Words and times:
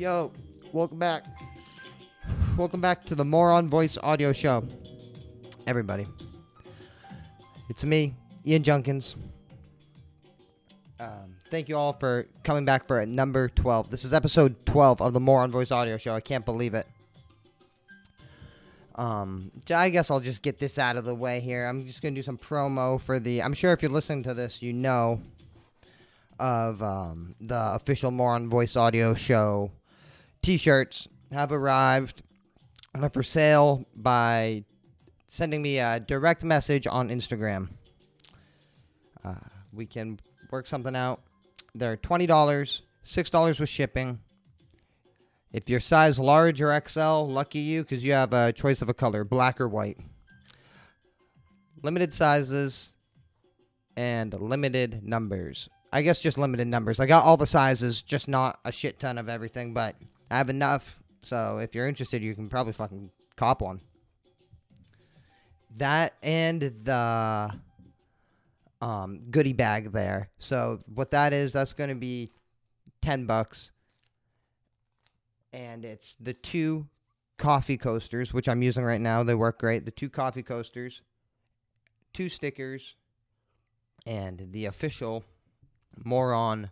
Yo, 0.00 0.32
welcome 0.72 0.98
back. 0.98 1.24
Welcome 2.56 2.80
back 2.80 3.04
to 3.04 3.14
the 3.14 3.22
More 3.22 3.50
On 3.50 3.68
Voice 3.68 3.98
Audio 4.02 4.32
Show. 4.32 4.66
Everybody. 5.66 6.06
It's 7.68 7.84
me, 7.84 8.14
Ian 8.46 8.62
Junkins. 8.62 9.16
Um, 10.98 11.36
thank 11.50 11.68
you 11.68 11.76
all 11.76 11.92
for 11.92 12.26
coming 12.44 12.64
back 12.64 12.88
for 12.88 13.04
number 13.04 13.50
12. 13.50 13.90
This 13.90 14.06
is 14.06 14.14
episode 14.14 14.64
12 14.64 15.02
of 15.02 15.12
the 15.12 15.20
More 15.20 15.42
On 15.42 15.50
Voice 15.50 15.70
Audio 15.70 15.98
Show. 15.98 16.14
I 16.14 16.22
can't 16.22 16.46
believe 16.46 16.72
it. 16.72 16.86
Um, 18.94 19.52
I 19.68 19.90
guess 19.90 20.10
I'll 20.10 20.20
just 20.20 20.40
get 20.40 20.58
this 20.58 20.78
out 20.78 20.96
of 20.96 21.04
the 21.04 21.14
way 21.14 21.40
here. 21.40 21.66
I'm 21.66 21.86
just 21.86 22.00
gonna 22.00 22.14
do 22.14 22.22
some 22.22 22.38
promo 22.38 22.98
for 22.98 23.20
the. 23.20 23.42
I'm 23.42 23.52
sure 23.52 23.74
if 23.74 23.82
you're 23.82 23.92
listening 23.92 24.22
to 24.22 24.32
this, 24.32 24.62
you 24.62 24.72
know 24.72 25.20
of 26.38 26.82
um, 26.82 27.34
the 27.38 27.74
official 27.74 28.10
More 28.10 28.30
On 28.30 28.48
Voice 28.48 28.76
Audio 28.76 29.12
Show 29.12 29.70
T-shirts 30.42 31.08
have 31.32 31.52
arrived. 31.52 32.22
They're 32.94 33.10
for 33.10 33.22
sale 33.22 33.84
by 33.94 34.64
sending 35.28 35.62
me 35.62 35.78
a 35.78 36.00
direct 36.00 36.44
message 36.44 36.86
on 36.86 37.08
Instagram. 37.08 37.68
Uh, 39.24 39.34
we 39.72 39.86
can 39.86 40.18
work 40.50 40.66
something 40.66 40.96
out. 40.96 41.20
They're 41.74 41.96
twenty 41.96 42.26
dollars, 42.26 42.82
six 43.02 43.30
dollars 43.30 43.60
with 43.60 43.68
shipping. 43.68 44.18
If 45.52 45.68
you're 45.68 45.80
size 45.80 46.18
large 46.18 46.60
or 46.60 46.80
XL, 46.86 47.26
lucky 47.26 47.58
you 47.60 47.82
because 47.82 48.02
you 48.02 48.12
have 48.12 48.32
a 48.32 48.52
choice 48.52 48.82
of 48.82 48.88
a 48.88 48.94
color, 48.94 49.24
black 49.24 49.60
or 49.60 49.68
white. 49.68 49.98
Limited 51.82 52.12
sizes 52.12 52.94
and 53.96 54.32
limited 54.34 55.04
numbers. 55.04 55.68
I 55.92 56.02
guess 56.02 56.20
just 56.20 56.38
limited 56.38 56.68
numbers. 56.68 57.00
I 57.00 57.06
got 57.06 57.24
all 57.24 57.36
the 57.36 57.46
sizes, 57.46 58.02
just 58.02 58.28
not 58.28 58.60
a 58.64 58.70
shit 58.70 59.00
ton 59.00 59.18
of 59.18 59.28
everything, 59.28 59.74
but 59.74 59.96
I 60.30 60.38
have 60.38 60.50
enough. 60.50 61.02
So 61.24 61.58
if 61.58 61.74
you're 61.74 61.88
interested, 61.88 62.22
you 62.22 62.34
can 62.34 62.48
probably 62.48 62.72
fucking 62.72 63.10
cop 63.36 63.62
one. 63.62 63.80
That 65.76 66.14
and 66.22 66.60
the 66.84 67.52
um, 68.80 69.20
goodie 69.30 69.52
bag 69.52 69.92
there. 69.92 70.30
So 70.38 70.80
what 70.94 71.10
that 71.12 71.32
is, 71.32 71.52
that's 71.52 71.72
going 71.72 71.90
to 71.90 71.96
be 71.96 72.30
10 73.02 73.26
bucks 73.26 73.72
and 75.52 75.84
it's 75.84 76.16
the 76.20 76.32
two 76.32 76.86
coffee 77.38 77.76
coasters, 77.76 78.32
which 78.32 78.48
I'm 78.48 78.62
using 78.62 78.84
right 78.84 79.00
now. 79.00 79.22
They 79.22 79.34
work 79.34 79.58
great. 79.58 79.84
The 79.84 79.90
two 79.90 80.08
coffee 80.08 80.42
coasters, 80.42 81.02
two 82.12 82.28
stickers, 82.28 82.94
and 84.06 84.48
the 84.52 84.66
official 84.66 85.24
More 86.04 86.32
On, 86.32 86.70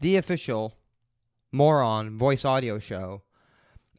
the 0.00 0.16
official 0.16 0.74
More 1.52 1.82
On 1.82 2.18
voice 2.18 2.44
audio 2.44 2.78
show 2.78 3.22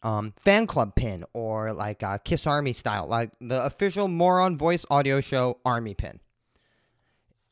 um, 0.03 0.33
fan 0.37 0.67
club 0.67 0.95
pin 0.95 1.25
or 1.33 1.73
like 1.73 2.03
a 2.03 2.19
Kiss 2.23 2.47
Army 2.47 2.73
style, 2.73 3.07
like 3.07 3.31
the 3.41 3.63
official 3.65 4.07
More 4.07 4.39
On 4.41 4.57
voice 4.57 4.85
audio 4.89 5.21
show 5.21 5.57
army 5.65 5.93
pin. 5.93 6.19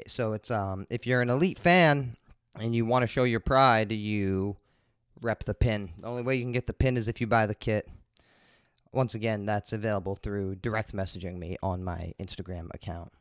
So 0.07 0.33
it's 0.33 0.51
um 0.51 0.85
if 0.89 1.07
you're 1.07 1.21
an 1.21 1.29
elite 1.29 1.59
fan 1.59 2.15
and 2.59 2.75
you 2.75 2.85
want 2.85 3.03
to 3.03 3.07
show 3.07 3.23
your 3.23 3.39
pride, 3.39 3.91
you 3.91 4.57
rep 5.21 5.43
the 5.43 5.53
pin. 5.53 5.91
The 5.99 6.07
only 6.07 6.21
way 6.21 6.35
you 6.35 6.43
can 6.43 6.51
get 6.51 6.67
the 6.67 6.73
pin 6.73 6.97
is 6.97 7.07
if 7.07 7.19
you 7.19 7.27
buy 7.27 7.47
the 7.47 7.55
kit. 7.55 7.89
Once 8.93 9.15
again, 9.15 9.45
that's 9.45 9.73
available 9.73 10.15
through 10.15 10.55
direct 10.55 10.95
messaging 10.95 11.37
me 11.37 11.57
on 11.61 11.83
my 11.83 12.13
Instagram 12.19 12.73
account. 12.73 13.11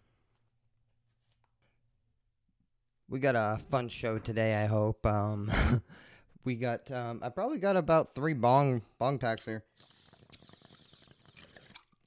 We 3.08 3.20
got 3.20 3.36
a 3.36 3.58
fun 3.70 3.88
show 3.88 4.18
today, 4.18 4.54
I 4.62 4.66
hope. 4.66 5.04
Um, 5.06 5.50
we 6.46 6.54
got, 6.54 6.90
um, 6.92 7.20
I 7.22 7.28
probably 7.28 7.58
got 7.58 7.76
about 7.76 8.14
three 8.14 8.32
bong 8.32 8.80
bong 8.98 9.18
packs 9.18 9.44
here. 9.44 9.64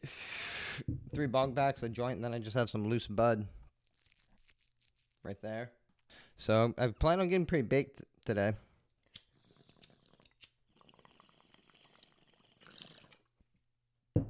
three 1.13 1.27
bong 1.27 1.53
packs, 1.53 1.83
a 1.83 1.89
joint, 1.89 2.15
and 2.15 2.23
then 2.23 2.33
I 2.33 2.39
just 2.39 2.55
have 2.55 2.69
some 2.69 2.87
loose 2.87 3.05
bud 3.05 3.45
right 5.23 5.39
there. 5.41 5.71
So 6.37 6.73
I 6.77 6.87
plan 6.87 7.19
on 7.19 7.27
getting 7.27 7.45
pretty 7.45 7.67
baked 7.67 8.01
today. 8.25 8.53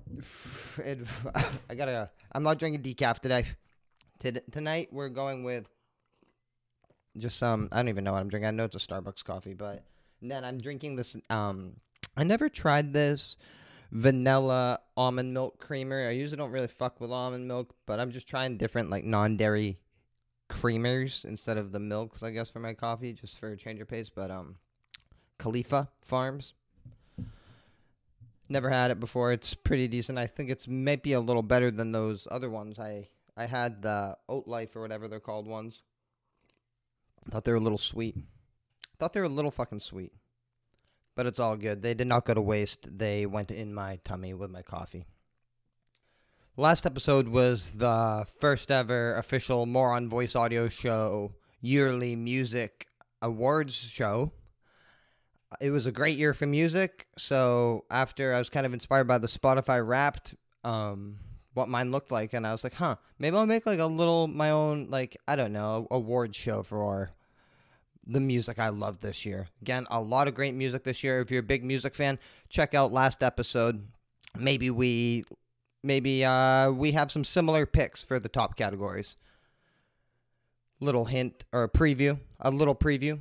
it, 0.80 1.00
I 1.70 1.76
gotta. 1.76 2.10
I'm 2.32 2.42
not 2.44 2.58
drinking 2.58 2.82
decaf 2.82 3.20
today. 3.20 3.46
Tonight 4.52 4.90
we're 4.92 5.10
going 5.10 5.44
with 5.44 5.68
just 7.18 7.38
some. 7.38 7.70
I 7.72 7.78
don't 7.78 7.90
even 7.90 8.04
know 8.04 8.14
what 8.14 8.22
I'm 8.22 8.30
drinking. 8.30 8.48
I 8.48 8.52
know 8.52 8.66
it's 8.66 8.76
a 8.76 8.80
Starbucks 8.80 9.24
coffee, 9.24 9.54
but 9.54 9.84
then 10.22 10.44
I'm 10.44 10.60
drinking 10.60 10.96
this. 10.96 11.16
Um, 11.30 11.78
I 12.16 12.24
never 12.24 12.50
tried 12.50 12.94
this 12.94 13.38
vanilla 13.92 14.80
almond 14.96 15.34
milk 15.34 15.60
creamer. 15.60 16.08
I 16.08 16.12
usually 16.12 16.38
don't 16.38 16.52
really 16.52 16.68
fuck 16.68 17.00
with 17.00 17.12
almond 17.12 17.48
milk, 17.48 17.74
but 17.86 18.00
I'm 18.00 18.12
just 18.12 18.28
trying 18.28 18.58
different 18.58 18.90
like 18.90 19.04
non-dairy 19.04 19.80
creamers 20.50 21.26
instead 21.26 21.58
of 21.58 21.72
the 21.72 21.80
milks. 21.80 22.24
I 22.24 22.32
guess 22.32 22.50
for 22.50 22.60
my 22.60 22.74
coffee, 22.74 23.14
just 23.14 23.40
for 23.40 23.50
a 23.52 23.58
change 23.58 23.80
of 23.80 23.88
pace. 23.88 24.10
But 24.10 24.32
um, 24.32 24.56
Califia 25.40 25.88
Farms. 26.02 26.54
Never 28.52 28.70
had 28.70 28.90
it 28.90 29.00
before. 29.00 29.32
It's 29.32 29.54
pretty 29.54 29.88
decent. 29.88 30.18
I 30.18 30.26
think 30.26 30.50
it's 30.50 30.68
maybe 30.68 31.14
a 31.14 31.20
little 31.20 31.44
better 31.44 31.70
than 31.70 31.92
those 31.92 32.28
other 32.32 32.50
ones. 32.50 32.80
I 32.80 33.08
I 33.38 33.46
had 33.46 33.82
the 33.82 34.18
Oat 34.28 34.48
Life 34.48 34.76
or 34.76 34.82
whatever 34.82 35.08
they're 35.08 35.20
called 35.20 35.48
ones. 35.48 35.84
Thought 37.30 37.46
they 37.46 37.52
were 37.52 37.58
a 37.58 37.62
little 37.62 37.78
sweet. 37.78 38.18
Thought 39.00 39.14
they 39.14 39.20
were 39.20 39.26
a 39.26 39.30
little 39.30 39.52
fucking 39.52 39.80
sweet. 39.80 40.14
But 41.16 41.26
it's 41.26 41.40
all 41.40 41.58
good. 41.58 41.82
They 41.82 41.94
did 41.94 42.08
not 42.08 42.26
go 42.26 42.34
to 42.34 42.42
waste. 42.42 42.98
They 42.98 43.26
went 43.26 43.52
in 43.52 43.74
my 43.74 44.00
tummy 44.04 44.34
with 44.34 44.52
my 44.52 44.62
coffee. 44.62 45.06
Last 46.56 46.86
episode 46.86 47.30
was 47.30 47.72
the 47.72 48.28
first 48.40 48.70
ever 48.70 49.16
official 49.16 49.66
More 49.66 49.92
On 49.94 50.10
Voice 50.10 50.36
Audio 50.36 50.68
Show 50.68 51.34
yearly 51.62 52.16
music 52.16 52.88
awards 53.22 53.74
show 53.76 54.32
it 55.60 55.72
was 55.72 55.86
a 55.86 55.92
great 55.92 56.18
year 56.18 56.34
for 56.34 56.46
music. 56.46 57.08
So 57.18 57.86
after 57.90 58.34
I 58.34 58.40
was 58.40 58.50
kind 58.50 58.66
of 58.66 58.74
inspired 58.74 59.06
by 59.06 59.18
the 59.18 59.28
Spotify 59.28 59.86
Wrapped, 59.86 60.36
um, 60.64 61.18
what 61.54 61.70
mine 61.70 61.92
looked 61.92 62.12
like, 62.12 62.34
and 62.34 62.46
I 62.46 62.52
was 62.52 62.64
like, 62.64 62.76
huh, 62.76 62.96
maybe 63.18 63.36
I'll 63.36 63.46
make 63.46 63.66
like 63.66 63.80
a 63.80 63.86
little 63.86 64.28
my 64.28 64.52
own 64.52 64.88
like 64.90 65.18
I 65.28 65.36
don't 65.36 65.54
know 65.54 65.88
award 65.90 66.36
show 66.36 66.64
for 66.64 67.12
the 68.10 68.20
music 68.20 68.60
I 68.60 68.70
love 68.70 69.00
this 69.00 69.26
year. 69.26 69.48
Again, 69.62 69.86
a 69.90 70.02
lot 70.02 70.28
of 70.28 70.34
great 70.34 70.56
music 70.56 70.84
this 70.84 71.04
year. 71.04 71.22
If 71.22 71.30
you're 71.30 71.42
a 71.42 71.44
big 71.44 71.64
music 71.64 71.94
fan, 71.94 72.18
check 72.50 72.74
out 72.74 72.92
last 72.92 73.22
episode. 73.24 73.88
Maybe 74.38 74.70
we 74.70 75.24
maybe 75.84 76.26
uh, 76.26 76.72
we 76.72 76.92
have 76.94 77.12
some 77.12 77.24
similar 77.24 77.66
picks 77.66 78.04
for 78.04 78.20
the 78.20 78.30
top 78.30 78.56
categories. 78.56 79.16
Little 80.80 81.06
hint 81.06 81.44
or 81.52 81.64
a 81.64 81.70
preview, 81.70 82.20
a 82.40 82.50
little 82.52 82.76
preview. 82.76 83.20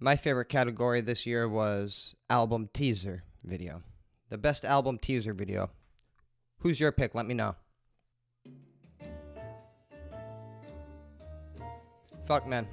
My 0.00 0.16
favorite 0.16 0.48
category 0.48 1.00
this 1.00 1.26
year 1.26 1.48
was 1.48 2.14
album 2.30 2.70
teaser 2.72 3.24
video. 3.44 3.82
The 4.30 4.38
best 4.38 4.64
album 4.64 4.98
teaser 4.98 5.34
video. 5.34 5.70
Who's 6.60 6.80
your 6.80 6.92
pick? 6.92 7.14
Let 7.14 7.26
me 7.26 7.34
know. 7.34 7.56
Fuck, 12.26 12.46
man. 12.46 12.68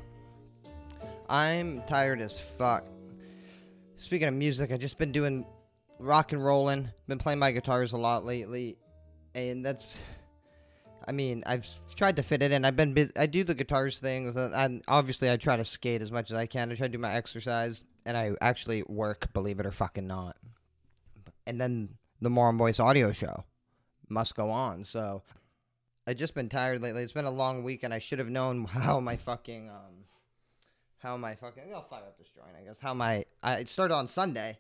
I'm 1.30 1.82
tired 1.88 2.22
as 2.22 2.40
fuck. 2.58 2.86
Speaking 3.98 4.28
of 4.28 4.34
music, 4.34 4.72
I've 4.72 4.80
just 4.80 4.98
been 4.98 5.12
doing 5.12 5.46
rock 6.00 6.32
and 6.32 6.44
rolling. 6.44 6.90
Been 7.08 7.18
playing 7.18 7.40
my 7.40 7.52
guitars 7.52 7.94
a 7.94 7.98
lot 7.98 8.26
lately. 8.26 8.78
And 9.34 9.66
that's 9.66 9.98
I 11.08 11.12
mean, 11.12 11.44
I've 11.46 11.68
tried 11.96 12.16
to 12.16 12.24
fit 12.24 12.42
it 12.42 12.52
in. 12.52 12.66
I've 12.66 12.76
been 12.76 12.94
busy. 12.94 13.12
I 13.16 13.28
do 13.28 13.44
the 13.44 13.54
guitars 13.54 14.00
things, 14.00 14.36
and 14.36 14.84
obviously, 14.88 15.30
I 15.30 15.38
try 15.38 15.56
to 15.56 15.66
skate 15.66 16.02
as 16.02 16.12
much 16.12 16.32
as 16.32 16.38
I 16.38 16.48
can. 16.48 16.72
I 16.72 16.76
try 16.76 16.88
to 16.88 16.92
do 16.92 16.98
my 16.98 17.14
exercise, 17.14 17.84
and 18.06 18.18
I 18.18 18.32
actually 18.42 18.84
work, 18.84 19.32
believe 19.34 19.60
it 19.60 19.66
or 19.66 19.72
fucking 19.72 20.08
not. 20.08 20.36
And 21.46 21.62
then 21.62 21.90
the 22.22 22.30
More 22.30 22.48
On 22.48 22.58
Voice 22.58 22.80
audio 22.80 23.12
show 23.12 23.44
must 24.10 24.36
go 24.36 24.50
on. 24.50 24.84
So 24.84 25.22
I've 26.08 26.18
just 26.18 26.34
been 26.34 26.50
tired 26.50 26.82
lately. 26.82 27.04
It's 27.04 27.14
been 27.14 27.26
a 27.26 27.32
long 27.32 27.64
week, 27.64 27.84
and 27.84 27.94
I 27.94 28.00
should 28.00 28.20
have 28.20 28.30
known 28.30 28.66
how 28.66 29.00
my 29.00 29.16
fucking 29.16 29.70
um, 29.70 30.06
how 31.06 31.14
am 31.14 31.24
I 31.24 31.36
fucking. 31.36 31.64
I'll 31.72 31.84
fire 31.84 32.00
up 32.00 32.18
this 32.18 32.30
joint, 32.30 32.56
I 32.60 32.66
guess. 32.66 32.80
How 32.80 32.96
my 32.96 33.26
I 33.44 33.58
it 33.58 33.70
started 33.70 33.94
on 33.94 34.08
Sunday. 34.08 34.58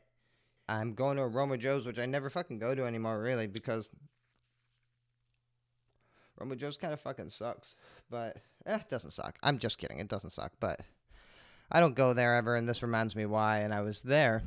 I'm 0.69 0.93
going 0.93 1.17
to 1.17 1.23
Aroma 1.23 1.57
Joe's, 1.57 1.87
which 1.87 1.97
I 1.97 2.05
never 2.05 2.29
fucking 2.29 2.59
go 2.59 2.75
to 2.75 2.85
anymore, 2.85 3.19
really, 3.19 3.47
because 3.47 3.89
Aroma 6.39 6.55
Joe's 6.55 6.77
kind 6.77 6.93
of 6.93 7.01
fucking 7.01 7.29
sucks, 7.29 7.75
but 8.11 8.37
eh, 8.67 8.75
it 8.75 8.89
doesn't 8.89 9.11
suck. 9.11 9.37
I'm 9.41 9.57
just 9.57 9.79
kidding. 9.79 9.99
It 9.99 10.07
doesn't 10.07 10.31
suck, 10.31 10.53
but 10.59 10.81
I 11.71 11.79
don't 11.79 11.95
go 11.95 12.13
there 12.13 12.35
ever, 12.35 12.55
and 12.55 12.69
this 12.69 12.83
reminds 12.83 13.15
me 13.15 13.25
why. 13.25 13.59
And 13.59 13.73
I 13.73 13.81
was 13.81 14.01
there. 14.01 14.43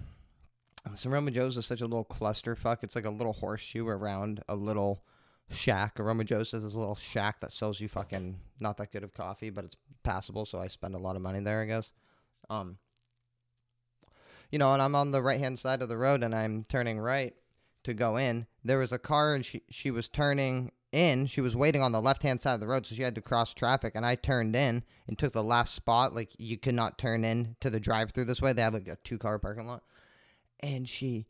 So 0.95 1.11
Aroma 1.11 1.33
Joe's 1.33 1.57
is 1.57 1.67
such 1.67 1.81
a 1.81 1.87
little 1.87 2.05
clusterfuck. 2.05 2.79
It's 2.83 2.95
like 2.95 3.07
a 3.07 3.11
little 3.11 3.33
horseshoe 3.33 3.87
around 3.89 4.43
a 4.49 4.55
little 4.55 5.03
shack. 5.51 5.99
Aroma 5.99 6.25
Joe's 6.25 6.55
is 6.55 6.65
this 6.65 6.75
little 6.75 6.95
shack 6.95 7.41
that 7.41 7.53
sells 7.53 7.81
you 7.81 7.89
fucking 7.89 8.39
not 8.61 8.77
that 8.79 8.93
good 8.93 9.05
of 9.05 9.15
coffee, 9.15 9.51
but 9.51 9.65
it's 9.65 9.77
passable. 10.03 10.45
So 10.45 10.61
I 10.61 10.69
spend 10.69 10.95
a 10.95 10.99
lot 10.99 11.17
of 11.17 11.23
money 11.23 11.41
there, 11.41 11.63
I 11.63 11.67
guess. 11.67 11.93
Um, 12.51 12.79
you 14.51 14.59
know, 14.59 14.73
and 14.73 14.83
I'm 14.83 14.95
on 14.95 15.11
the 15.11 15.23
right 15.23 15.41
hand 15.41 15.59
side 15.59 15.83
of 15.83 15.89
the 15.89 15.99
road 15.99 16.23
and 16.23 16.35
I'm 16.35 16.65
turning 16.69 16.99
right 16.99 17.35
to 17.85 17.95
go 17.95 18.17
in. 18.17 18.47
There 18.65 18.79
was 18.79 18.93
a 18.93 18.99
car 18.99 19.35
and 19.35 19.45
she 19.45 19.63
she 19.71 19.91
was 19.91 20.09
turning 20.09 20.73
in. 20.93 21.27
She 21.27 21.41
was 21.41 21.57
waiting 21.57 21.83
on 21.83 21.93
the 21.93 22.01
left 22.01 22.23
hand 22.23 22.41
side 22.41 22.55
of 22.55 22.61
the 22.61 22.67
road, 22.67 22.87
so 22.87 22.95
she 22.95 23.03
had 23.03 23.15
to 23.15 23.21
cross 23.21 23.53
traffic. 23.53 23.93
And 23.95 24.07
I 24.07 24.15
turned 24.15 24.57
in 24.57 24.85
and 25.07 25.19
took 25.19 25.33
the 25.33 25.43
last 25.43 25.75
spot. 25.75 26.15
Like 26.15 26.31
you 26.39 26.57
could 26.57 26.75
not 26.75 26.99
turn 26.99 27.25
in 27.25 27.57
to 27.61 27.71
the 27.71 27.81
drive 27.81 28.11
through 28.11 28.27
this 28.27 28.43
way. 28.43 28.53
They 28.53 28.63
have 28.63 28.75
like 28.75 28.89
a 28.89 28.97
two 29.05 29.19
car 29.19 29.39
parking 29.39 29.67
lot. 29.67 29.83
And 30.61 30.89
she 30.89 31.27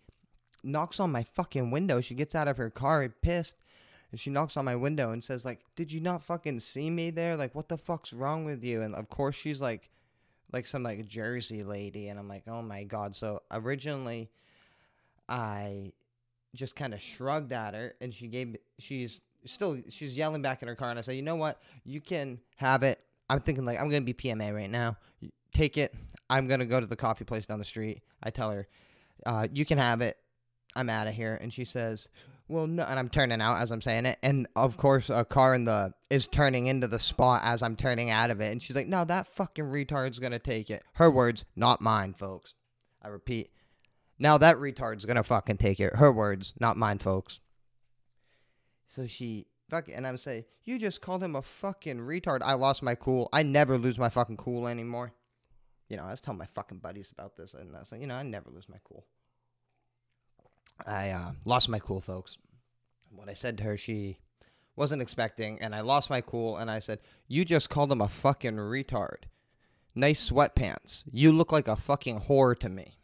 knocks 0.63 1.01
on 1.01 1.13
my 1.13 1.23
fucking 1.23 1.71
window. 1.71 2.01
She 2.01 2.15
gets 2.15 2.35
out 2.35 2.49
of 2.49 2.57
her 2.57 2.71
car 2.71 3.09
pissed. 3.09 3.57
And 4.11 4.19
she 4.19 4.31
knocks 4.31 4.57
on 4.57 4.65
my 4.65 4.77
window 4.77 5.11
and 5.13 5.23
says, 5.23 5.45
like, 5.45 5.61
did 5.77 5.93
you 5.93 6.01
not 6.01 6.23
fucking 6.23 6.61
see 6.61 6.89
me 6.89 7.11
there? 7.11 7.37
Like, 7.37 7.55
what 7.55 7.69
the 7.69 7.77
fuck's 7.77 8.13
wrong 8.13 8.45
with 8.45 8.65
you? 8.65 8.81
And 8.81 8.95
of 8.95 9.09
course 9.09 9.35
she's 9.35 9.61
like 9.61 9.91
like 10.53 10.67
some 10.67 10.83
like 10.83 11.07
Jersey 11.07 11.63
lady, 11.63 12.09
and 12.09 12.19
I'm 12.19 12.29
like, 12.29 12.45
oh 12.49 12.63
my 12.63 12.85
god. 12.85 13.15
So 13.15 13.43
originally, 13.51 14.31
I 15.29 15.93
just 16.55 16.75
kind 16.75 16.95
of 16.95 17.01
shrugged 17.01 17.53
at 17.53 17.75
her, 17.75 17.95
and 18.01 18.15
she 18.15 18.29
gave 18.29 18.57
she's 18.79 19.21
still 19.45 19.79
she's 19.91 20.17
yelling 20.17 20.43
back 20.43 20.63
in 20.63 20.69
her 20.69 20.75
car, 20.75 20.91
and 20.91 20.99
I 20.99 21.03
said, 21.03 21.17
you 21.17 21.23
know 21.23 21.37
what, 21.37 21.61
you 21.85 22.01
can 22.01 22.39
have 22.57 22.83
it. 22.83 23.01
I'm 23.29 23.41
thinking 23.41 23.65
like 23.65 23.79
I'm 23.79 23.89
gonna 23.89 24.01
be 24.01 24.15
PMA 24.15 24.55
right 24.55 24.71
now. 24.71 24.97
Take 25.53 25.77
it. 25.77 25.95
I'm 26.31 26.47
gonna 26.47 26.67
go 26.67 26.81
to 26.81 26.87
the 26.87 26.97
coffee 26.97 27.25
place 27.25 27.47
down 27.47 27.59
the 27.59 27.65
street. 27.65 28.03
I 28.23 28.31
tell 28.31 28.51
her, 28.51 28.67
uh, 29.27 29.49
you 29.53 29.65
can 29.65 29.79
have 29.79 30.01
it. 30.01 30.17
I'm 30.75 30.89
out 30.91 31.07
of 31.07 31.15
here, 31.15 31.39
and 31.41 31.53
she 31.53 31.65
says, 31.65 32.09
well, 32.49 32.67
no, 32.67 32.83
and 32.85 32.99
I'm 32.99 33.09
turning 33.09 33.41
out 33.41 33.61
as 33.61 33.71
I'm 33.71 33.83
saying 33.83 34.07
it, 34.07 34.19
and 34.23 34.47
of 34.57 34.77
course 34.77 35.11
a 35.11 35.25
car 35.25 35.55
in 35.55 35.65
the 35.65 35.93
is 36.11 36.27
turning 36.27 36.67
into 36.67 36.89
the 36.89 36.99
spot 36.99 37.43
as 37.45 37.63
I'm 37.63 37.77
turning 37.77 38.11
out 38.11 38.31
of 38.31 38.41
it, 38.41 38.51
and 38.51 38.63
she's 38.63 38.77
like, 38.77 38.89
"No, 38.89 39.05
that 39.05 39.27
fucking 39.27 39.65
retard's 39.65 40.19
gonna 40.19 40.39
take 40.39 40.71
it." 40.71 40.83
Her 40.95 41.11
words, 41.11 41.45
not 41.55 41.81
mine, 41.81 42.15
folks. 42.15 42.55
I 43.03 43.09
repeat, 43.09 43.51
now 44.19 44.39
that 44.39 44.57
retard's 44.57 45.05
gonna 45.05 45.23
fucking 45.23 45.59
take 45.59 45.79
it. 45.79 45.97
Her 45.97 46.11
words, 46.11 46.55
not 46.59 46.77
mine, 46.77 46.99
folks. 46.99 47.41
So 48.89 49.07
she 49.07 49.47
fuck, 49.69 49.89
it, 49.89 49.93
and 49.93 50.07
I'm 50.07 50.19
saying, 50.19 50.45
you 50.65 50.79
just 50.79 51.01
called 51.01 51.23
him 51.23 51.37
a 51.37 51.43
fucking 51.43 51.99
retard. 51.99 52.41
I 52.43 52.55
lost 52.55 52.83
my 52.83 52.95
cool. 52.95 53.29
I 53.33 53.43
never 53.43 53.79
lose 53.79 53.99
my 53.99 54.09
fucking 54.09 54.39
cool 54.39 54.67
anymore. 54.67 55.13
You 55.89 55.97
know, 55.97 56.05
I 56.05 56.11
was 56.11 56.21
telling 56.21 56.39
my 56.39 56.49
fucking 56.55 56.79
buddies 56.79 57.11
about 57.13 57.37
this, 57.37 57.55
and 57.55 57.75
I 57.75 57.81
was 57.81 57.93
like, 57.93 58.01
you 58.01 58.07
know, 58.07 58.15
I 58.15 58.23
never 58.23 58.51
lose 58.51 58.69
my 58.69 58.79
cool. 58.85 59.05
I 60.87 61.11
uh, 61.11 61.33
lost 61.45 61.69
my 61.69 61.79
cool, 61.79 62.01
folks. 62.01 62.39
What 63.11 63.29
I 63.29 63.35
said 63.35 63.59
to 63.59 63.65
her, 63.65 63.77
she 63.77 64.19
wasn't 64.77 65.03
expecting, 65.03 65.61
and 65.61 65.75
I 65.75 65.81
lost 65.81 66.11
my 66.11 66.21
cool, 66.21 66.57
and 66.57 66.71
I 66.71 66.79
said, 66.79 67.01
You 67.27 67.45
just 67.45 67.71
called 67.71 67.91
him 67.91 68.01
a 68.01 68.09
fucking 68.09 68.57
retard. 68.57 69.25
Nice 69.95 70.31
sweatpants. 70.31 71.03
You 71.11 71.33
look 71.33 71.51
like 71.51 71.67
a 71.67 71.77
fucking 71.77 72.21
whore 72.23 72.59
to 72.61 72.69
me, 72.69 72.99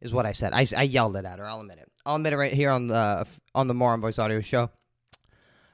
is 0.00 0.12
what 0.12 0.26
I 0.26 0.32
said. 0.32 0.52
I, 0.52 0.66
I 0.76 0.84
yelled 0.84 1.16
it 1.16 1.24
at 1.24 1.38
her. 1.38 1.46
I'll 1.46 1.60
admit 1.60 1.78
it. 1.78 1.90
I'll 2.04 2.16
admit 2.16 2.32
it 2.32 2.36
right 2.36 2.52
here 2.52 2.70
on 2.70 2.86
the 2.86 3.26
on 3.54 3.66
the 3.66 3.74
More 3.74 3.92
On 3.92 4.00
Voice 4.00 4.18
Audio 4.18 4.40
Show. 4.40 4.70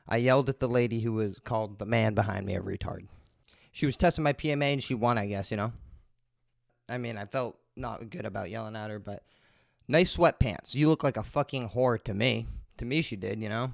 I 0.09 0.17
yelled 0.17 0.49
at 0.49 0.61
the 0.61 0.69
lady 0.69 1.01
who 1.01 1.13
was 1.13 1.39
called 1.45 1.79
the 1.79 1.87
man 1.87 2.15
behind 2.15 2.47
me 2.47 2.57
a 2.57 2.61
retard. 2.61 3.07
She 3.71 3.87
was 3.87 3.97
testing 3.97 4.25
my 4.25 4.33
PMA 4.33 4.75
and 4.75 4.83
she 4.83 4.95
won, 4.95 5.17
I 5.17 5.27
guess, 5.27 5.51
you 5.51 5.57
know? 5.57 5.73
I 6.89 6.99
mean, 6.99 7.17
I 7.17 7.25
felt 7.25 7.59
not 7.77 8.11
good 8.11 8.27
about 8.27 8.51
yelling 8.51 8.77
at 8.77 8.91
her, 8.91 8.99
but 8.99 9.23
Nice 9.89 10.17
sweatpants. 10.17 10.75
You 10.75 10.89
look 10.89 11.05
like 11.05 11.17
a 11.17 11.23
fucking 11.23 11.71
whore 11.71 12.03
to 12.05 12.15
me. 12.15 12.47
To 12.79 12.85
me, 12.85 13.03
she 13.03 13.17
did, 13.17 13.41
you 13.41 13.49
know? 13.49 13.73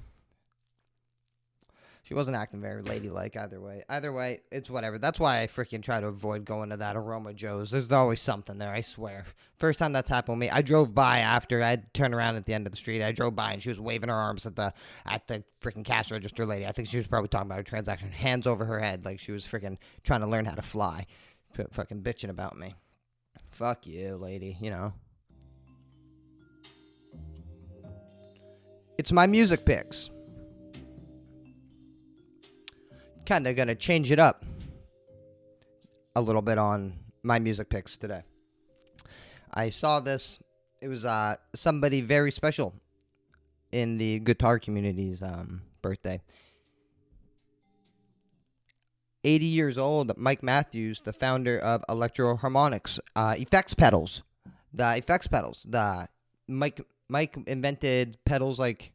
She 2.09 2.15
wasn't 2.15 2.39
acting 2.39 2.63
very 2.63 2.81
ladylike 2.81 3.37
either 3.37 3.61
way. 3.61 3.85
Either 3.87 4.11
way, 4.15 4.41
it's 4.51 4.71
whatever. 4.71 4.99
That's 4.99 5.21
why 5.21 5.43
I 5.43 5.47
freaking 5.47 5.83
try 5.83 6.01
to 6.01 6.07
avoid 6.07 6.47
going 6.47 6.71
to 6.71 6.79
that 6.79 6.97
Aroma 6.97 7.35
Joe's. 7.35 7.71
There's 7.71 7.93
always 7.93 8.23
something 8.23 8.57
there, 8.57 8.73
I 8.73 8.81
swear. 8.81 9.27
First 9.59 9.79
time 9.79 9.93
that's 9.93 10.09
happened 10.09 10.39
with 10.39 10.49
me, 10.49 10.51
I 10.51 10.63
drove 10.63 10.95
by 10.95 11.19
after 11.19 11.63
I 11.63 11.77
turned 11.93 12.15
around 12.15 12.37
at 12.37 12.47
the 12.47 12.55
end 12.55 12.67
of 12.67 12.73
the 12.73 12.79
street. 12.79 13.03
I 13.03 13.13
drove 13.13 13.37
by 13.37 13.53
and 13.53 13.63
she 13.63 13.69
was 13.69 13.79
waving 13.79 14.09
her 14.09 14.15
arms 14.15 14.47
at 14.47 14.57
the 14.57 14.73
at 15.05 15.27
the 15.27 15.45
freaking 15.61 15.85
cash 15.85 16.11
register 16.11 16.47
lady. 16.47 16.67
I 16.67 16.73
think 16.73 16.89
she 16.89 16.97
was 16.97 17.07
probably 17.07 17.29
talking 17.29 17.47
about 17.47 17.59
her 17.59 17.63
transaction, 17.63 18.09
hands 18.11 18.47
over 18.47 18.65
her 18.65 18.81
head, 18.81 19.05
like 19.05 19.21
she 19.21 19.33
was 19.33 19.45
freaking 19.45 19.77
trying 20.03 20.21
to 20.23 20.27
learn 20.27 20.47
how 20.47 20.55
to 20.55 20.63
fly. 20.63 21.05
F- 21.59 21.67
fucking 21.73 22.03
bitching 22.03 22.31
about 22.31 22.59
me. 22.59 22.75
Fuck 23.51 23.87
you, 23.87 24.17
lady, 24.17 24.57
you 24.63 24.71
know. 24.71 24.95
It's 28.99 29.13
my 29.13 29.29
music 29.29 29.65
picks. 29.65 30.11
Kind 33.25 33.47
of 33.47 33.55
going 33.55 33.69
to 33.69 33.77
change 33.77 34.11
it 34.11 34.19
up 34.19 34.45
a 36.17 36.21
little 36.21 36.43
bit 36.43 36.59
on 36.59 36.95
my 37.23 37.39
music 37.39 37.69
picks 37.69 37.97
today. 37.97 38.23
I 39.55 39.69
saw 39.69 40.01
this. 40.01 40.41
It 40.81 40.89
was 40.89 41.05
uh, 41.05 41.37
somebody 41.55 42.01
very 42.01 42.33
special 42.33 42.75
in 43.71 43.99
the 43.99 44.19
guitar 44.19 44.59
community's 44.59 45.23
um, 45.23 45.63
birthday. 45.81 46.21
80 49.23 49.45
years 49.45 49.79
old, 49.79 50.17
Mike 50.17 50.43
Matthews, 50.43 51.03
the 51.03 51.13
founder 51.13 51.57
of 51.57 51.85
Electro-Harmonix, 51.89 52.99
uh, 53.15 53.37
effects 53.39 53.75
pedals. 53.75 54.25
The 54.75 54.97
effects 54.97 55.29
pedals. 55.29 55.65
The 55.69 56.09
Mike 56.49 56.81
Mike 57.09 57.37
invented 57.47 58.19
pedals 58.25 58.59
like 58.59 58.93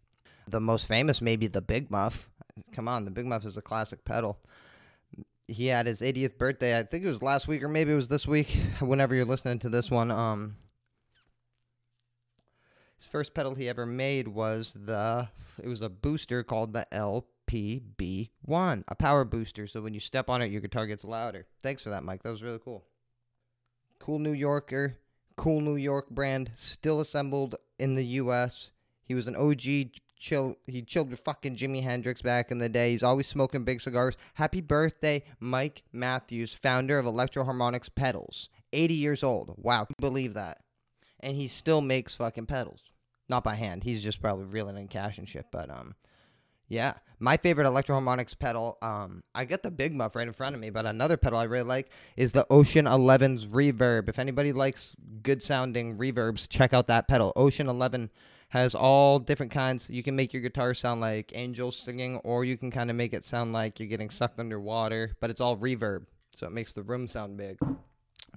the 0.47 0.59
most 0.59 0.87
famous, 0.87 1.21
maybe 1.21 1.47
the 1.47 1.61
Big 1.61 1.89
Muff. 1.89 2.29
Come 2.71 2.87
on, 2.87 3.05
the 3.05 3.11
Big 3.11 3.25
Muff 3.25 3.45
is 3.45 3.57
a 3.57 3.61
classic 3.61 4.05
pedal. 4.05 4.37
He 5.47 5.67
had 5.67 5.87
his 5.87 6.01
80th 6.01 6.37
birthday. 6.37 6.77
I 6.77 6.83
think 6.83 7.03
it 7.03 7.09
was 7.09 7.21
last 7.21 7.47
week 7.47 7.63
or 7.63 7.67
maybe 7.67 7.91
it 7.91 7.95
was 7.95 8.07
this 8.07 8.27
week. 8.27 8.57
Whenever 8.79 9.15
you're 9.15 9.25
listening 9.25 9.59
to 9.59 9.69
this 9.69 9.91
one, 9.91 10.11
um, 10.11 10.55
his 12.97 13.07
first 13.07 13.33
pedal 13.33 13.55
he 13.55 13.67
ever 13.67 13.85
made 13.85 14.29
was 14.29 14.73
the. 14.73 15.27
It 15.61 15.67
was 15.67 15.81
a 15.81 15.89
booster 15.89 16.41
called 16.41 16.73
the 16.73 16.87
LPB1, 16.91 18.83
a 18.87 18.95
power 18.95 19.25
booster. 19.25 19.67
So 19.67 19.81
when 19.81 19.93
you 19.93 19.99
step 19.99 20.29
on 20.29 20.41
it, 20.41 20.51
your 20.51 20.61
guitar 20.61 20.87
gets 20.87 21.03
louder. 21.03 21.45
Thanks 21.61 21.83
for 21.83 21.89
that, 21.89 22.03
Mike. 22.03 22.23
That 22.23 22.31
was 22.31 22.41
really 22.41 22.59
cool. 22.63 22.85
Cool 23.99 24.19
New 24.19 24.31
Yorker 24.31 24.97
cool 25.35 25.61
New 25.61 25.75
York 25.75 26.09
brand, 26.09 26.51
still 26.55 26.99
assembled 26.99 27.55
in 27.79 27.95
the 27.95 28.05
U.S. 28.05 28.69
He 29.05 29.15
was 29.15 29.27
an 29.27 29.35
OG 29.35 29.91
chill. 30.17 30.55
He 30.65 30.81
chilled 30.81 31.11
with 31.11 31.19
fucking 31.19 31.57
Jimi 31.57 31.83
Hendrix 31.83 32.21
back 32.21 32.51
in 32.51 32.57
the 32.57 32.69
day. 32.69 32.91
He's 32.91 33.03
always 33.03 33.27
smoking 33.27 33.63
big 33.63 33.81
cigars. 33.81 34.15
Happy 34.35 34.61
birthday, 34.61 35.23
Mike 35.39 35.83
Matthews, 35.91 36.53
founder 36.53 36.97
of 36.97 37.05
Electro-Harmonix 37.05 37.89
Pedals. 37.93 38.49
80 38.71 38.93
years 38.93 39.23
old. 39.23 39.53
Wow, 39.57 39.87
believe 39.99 40.33
that. 40.33 40.59
And 41.19 41.35
he 41.37 41.47
still 41.47 41.81
makes 41.81 42.15
fucking 42.15 42.47
pedals. 42.47 42.81
Not 43.29 43.43
by 43.43 43.55
hand. 43.55 43.83
He's 43.83 44.03
just 44.03 44.21
probably 44.21 44.45
reeling 44.45 44.77
in 44.77 44.87
cash 44.87 45.17
and 45.17 45.27
shit. 45.27 45.45
But 45.51 45.69
um, 45.69 45.95
yeah, 46.67 46.93
my 47.19 47.37
favorite 47.37 47.67
Electro-Harmonix 47.67 48.37
pedal. 48.37 48.77
Um, 48.81 49.23
I 49.33 49.45
got 49.45 49.63
the 49.63 49.71
Big 49.71 49.93
Muff 49.93 50.15
right 50.15 50.27
in 50.27 50.33
front 50.33 50.55
of 50.55 50.61
me, 50.61 50.69
but 50.69 50.85
another 50.85 51.17
pedal 51.17 51.39
I 51.39 51.43
really 51.43 51.63
like 51.63 51.89
is 52.17 52.31
the 52.31 52.45
Ocean 52.49 52.85
11's 52.85 53.47
Reverb. 53.47 54.09
If 54.09 54.19
anybody 54.19 54.51
likes 54.51 54.95
good 55.21 55.41
sounding 55.41 55.97
reverbs, 55.97 56.47
check 56.49 56.73
out 56.73 56.87
that 56.87 57.07
pedal. 57.07 57.31
Ocean 57.35 57.69
11 57.69 58.09
has 58.49 58.75
all 58.75 59.19
different 59.19 59.51
kinds. 59.51 59.89
You 59.89 60.03
can 60.03 60.15
make 60.15 60.33
your 60.33 60.41
guitar 60.41 60.73
sound 60.73 61.01
like 61.01 61.31
angels 61.33 61.75
singing, 61.75 62.17
or 62.17 62.45
you 62.45 62.57
can 62.57 62.71
kind 62.71 62.89
of 62.89 62.95
make 62.95 63.13
it 63.13 63.23
sound 63.23 63.53
like 63.53 63.79
you're 63.79 63.89
getting 63.89 64.09
sucked 64.09 64.39
underwater, 64.39 65.15
but 65.19 65.29
it's 65.29 65.41
all 65.41 65.57
reverb, 65.57 66.05
so 66.31 66.45
it 66.45 66.51
makes 66.51 66.73
the 66.73 66.83
room 66.83 67.07
sound 67.07 67.37
big. 67.37 67.57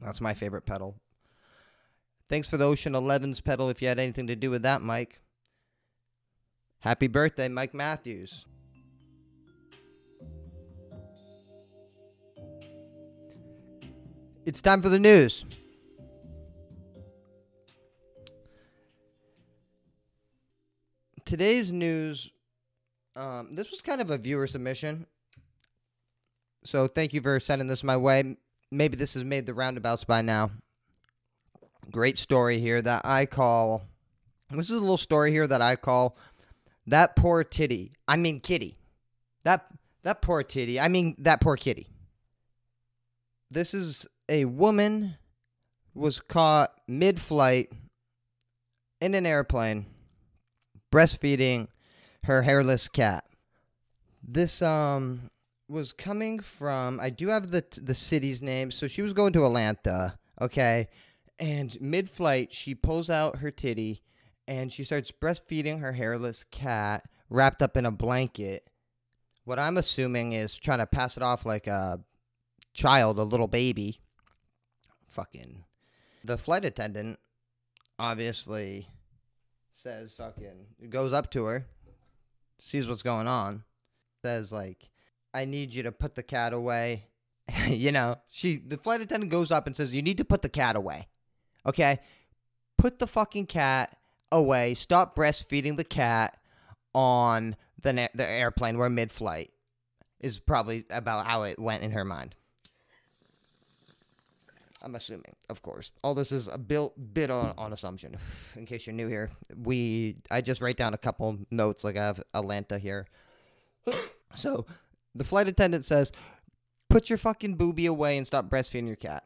That's 0.01 0.21
my 0.21 0.33
favorite 0.33 0.65
pedal. 0.65 0.95
Thanks 2.29 2.49
for 2.49 2.57
the 2.57 2.65
Ocean 2.65 2.95
11's 2.95 3.41
pedal 3.41 3.69
if 3.69 3.83
you 3.83 3.89
had 3.89 3.99
anything 3.99 4.27
to 4.29 4.37
do 4.37 4.51
with 4.51 4.63
that, 4.63 4.81
Mike. 4.81 5.21
Happy 6.87 7.09
birthday, 7.09 7.49
Mike 7.49 7.75
Matthews. 7.75 8.45
It's 14.45 14.61
time 14.63 14.81
for 14.81 14.89
the 14.89 15.01
news. 15.01 15.45
Today's 21.25 21.73
news, 21.73 22.31
um, 23.17 23.57
this 23.57 23.73
was 23.73 23.83
kind 23.83 24.01
of 24.01 24.11
a 24.11 24.19
viewer 24.19 24.47
submission. 24.47 25.07
So 26.63 26.87
thank 26.87 27.13
you 27.13 27.21
for 27.21 27.41
sending 27.41 27.67
this 27.67 27.83
my 27.83 27.97
way. 27.97 28.37
Maybe 28.71 28.97
this 28.97 29.15
has 29.15 29.25
made 29.25 29.47
the 29.47 29.55
roundabouts 29.55 30.05
by 30.05 30.23
now. 30.23 30.53
Great 31.91 32.17
story 32.17 32.61
here 32.61 32.81
that 32.81 33.05
I 33.05 33.27
call. 33.27 33.83
This 34.53 34.67
is 34.67 34.77
a 34.77 34.79
little 34.79 34.97
story 34.97 35.33
here 35.33 35.49
that 35.49 35.61
I 35.61 35.75
call 35.75 36.17
that 36.87 37.17
poor 37.17 37.45
titty. 37.45 37.93
I 38.07 38.17
mean 38.17 38.41
kitty. 38.41 38.79
That 39.45 39.67
that 40.03 40.23
poor 40.23 40.43
titty. 40.43 40.79
I 40.81 40.89
mean 40.89 41.15
that 41.19 41.41
poor 41.41 41.57
kitty. 41.57 41.89
This 43.51 43.75
is 43.75 44.07
a 44.29 44.45
woman 44.45 45.17
was 45.95 46.21
caught 46.21 46.73
mid-flight 46.87 47.73
in 49.01 49.15
an 49.15 49.25
airplane 49.25 49.87
breastfeeding 50.93 51.69
her 52.25 52.43
hairless 52.43 52.89
cat. 52.89 53.25
This 54.23 54.63
um 54.63 55.31
was 55.69 55.93
coming 55.93 56.39
from 56.41 57.01
I 57.01 57.11
do 57.11 57.29
have 57.29 57.51
the 57.51 57.65
the 57.83 57.95
city's 57.95 58.43
name. 58.43 58.71
So 58.71 58.89
she 58.89 59.03
was 59.03 59.13
going 59.13 59.33
to 59.35 59.45
Atlanta, 59.47 60.19
okay? 60.41 60.89
And 61.39 61.79
mid 61.81 62.09
flight, 62.09 62.53
she 62.53 62.75
pulls 62.75 63.11
out 63.11 63.39
her 63.39 63.51
titty 63.51 64.03
and 64.49 64.73
she 64.73 64.85
starts 64.85 65.11
breastfeeding 65.11 65.81
her 65.81 65.93
hairless 65.93 66.45
cat 66.51 67.09
wrapped 67.29 67.63
up 67.63 67.77
in 67.77 67.87
a 67.87 67.91
blanket. 67.91 68.69
What 69.45 69.59
I'm 69.59 69.77
assuming 69.77 70.33
is 70.33 70.57
trying 70.57 70.79
to 70.79 70.87
pass 70.87 71.17
it 71.17 71.23
off 71.23 71.47
like 71.47 71.67
a 71.67 72.01
child, 72.75 73.19
a 73.19 73.23
little 73.23 73.49
baby. 73.49 74.01
Fucking. 75.09 75.65
The 76.25 76.39
flight 76.39 76.65
attendant 76.65 77.19
obviously 77.99 78.89
says 79.75 80.15
fucking 80.15 80.91
goes 80.91 81.13
up 81.13 81.31
to 81.31 81.45
her, 81.45 81.67
sees 82.61 82.87
what's 82.87 83.03
going 83.03 83.29
on, 83.29 83.63
says 84.23 84.51
like, 84.51 84.91
"I 85.33 85.45
need 85.45 85.73
you 85.73 85.83
to 85.85 85.93
put 85.93 86.15
the 86.15 86.23
cat 86.23 86.53
away." 86.53 87.07
you 87.69 87.93
know, 87.93 88.17
she 88.29 88.57
the 88.57 88.79
flight 88.79 89.01
attendant 89.01 89.31
goes 89.31 89.51
up 89.53 89.67
and 89.67 89.77
says, 89.77 89.95
"You 89.95 90.03
need 90.03 90.19
to 90.19 90.25
put 90.25 90.43
the 90.43 90.49
cat 90.49 90.75
away." 90.75 91.09
Okay? 91.65 92.01
Put 92.77 92.99
the 92.99 93.07
fucking 93.07 93.47
cat 93.47 93.97
away. 94.33 94.75
Stop 94.75 95.17
breastfeeding 95.17 95.77
the 95.77 95.85
cat 95.85 96.37
on 96.95 97.57
the 97.83 97.93
na- 97.93 98.09
the 98.15 98.27
airplane. 98.27 98.79
We're 98.79 98.91
mid-flight. 98.91 99.51
Is 100.21 100.39
probably 100.39 100.85
about 100.91 101.27
how 101.27 101.43
it 101.43 101.59
went 101.59 101.83
in 101.83 101.93
her 101.93 102.05
mind. 102.05 102.35
I'm 104.83 104.95
assuming, 104.95 105.35
of 105.49 105.63
course. 105.63 105.91
All 106.03 106.15
this 106.15 106.31
is 106.31 106.49
a 106.49 106.59
built 106.59 106.95
bit 107.13 107.31
on, 107.31 107.55
on 107.59 107.73
assumption. 107.73 108.17
In 108.57 108.67
case 108.67 108.87
you're 108.87 108.95
new 108.95 109.09
here, 109.09 109.31
we 109.63 110.17
I 110.31 110.41
just 110.41 110.61
write 110.61 110.77
down 110.77 110.95
a 110.95 110.99
couple 110.99 111.39
notes 111.51 111.85
like 111.85 111.97
I 111.97 112.07
have 112.07 112.23
Atlanta 112.33 112.79
here. 112.79 113.07
so 114.35 114.65
the 115.15 115.25
flight 115.25 115.49
attendant 115.49 115.85
says, 115.85 116.13
"Put 116.89 117.11
your 117.11 117.19
fucking 117.19 117.57
booby 117.57 117.87
away 117.87 118.17
and 118.17 118.27
stop 118.27 118.49
breastfeeding 118.49 118.87
your 118.87 118.97
cat." 118.97 119.25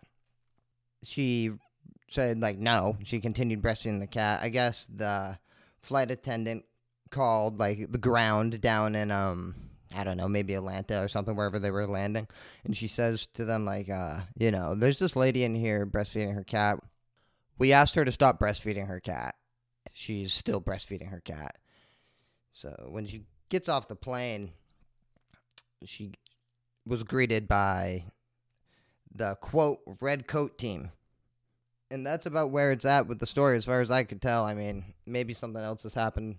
She 1.05 1.53
said 2.11 2.41
like 2.41 2.59
no. 2.59 2.97
She 3.05 3.21
continued 3.21 3.63
breastfeeding 3.63 4.01
the 4.01 4.07
cat. 4.07 4.41
I 4.43 4.49
guess 4.49 4.87
the 4.87 5.39
flight 5.83 6.11
attendant 6.11 6.65
called 7.11 7.59
like 7.59 7.91
the 7.91 7.99
ground 7.99 8.61
down 8.61 8.95
in 8.95 9.11
um 9.11 9.55
I 9.95 10.05
don't 10.05 10.17
know, 10.17 10.29
maybe 10.29 10.55
Atlanta 10.55 11.03
or 11.03 11.09
something, 11.09 11.35
wherever 11.35 11.59
they 11.59 11.73
were 11.73 11.87
landing. 11.87 12.29
And 12.65 12.77
she 12.77 12.87
says 12.87 13.27
to 13.35 13.45
them, 13.45 13.65
like, 13.65 13.91
uh, 13.91 14.21
you 14.37 14.53
know, 14.53 14.77
there's 14.77 15.01
this 15.01 15.17
lady 15.17 15.43
in 15.43 15.57
here 15.57 15.85
breastfeeding 15.85 16.35
her 16.35 16.45
cat. 16.45 16.79
We 17.59 17.73
asked 17.73 17.97
her 17.97 18.05
to 18.05 18.13
stop 18.13 18.39
breastfeeding 18.39 18.87
her 18.87 19.01
cat. 19.01 19.35
She's 19.93 20.33
still 20.33 20.61
breastfeeding 20.61 21.11
her 21.11 21.21
cat. 21.21 21.57
So 22.53 22.89
when 22.89 23.07
she 23.07 23.25
gets 23.49 23.69
off 23.69 23.89
the 23.89 23.97
plane, 23.97 24.53
she 25.85 26.13
was 26.87 27.03
greeted 27.03 27.49
by 27.49 28.05
the 29.13 29.35
quote 29.41 29.81
red 30.01 30.29
coat 30.29 30.57
team. 30.57 30.93
And 31.91 32.07
that's 32.07 32.27
about 32.27 32.51
where 32.51 32.71
it's 32.71 32.85
at 32.85 33.09
with 33.09 33.19
the 33.19 33.27
story, 33.27 33.57
as 33.57 33.65
far 33.65 33.81
as 33.81 33.91
I 33.91 34.05
could 34.05 34.23
tell. 34.23 34.45
I 34.45 34.55
mean, 34.55 34.85
maybe 35.07 35.33
something 35.33 35.63
else 35.63 35.83
has 35.83 35.95
happened 35.95 36.37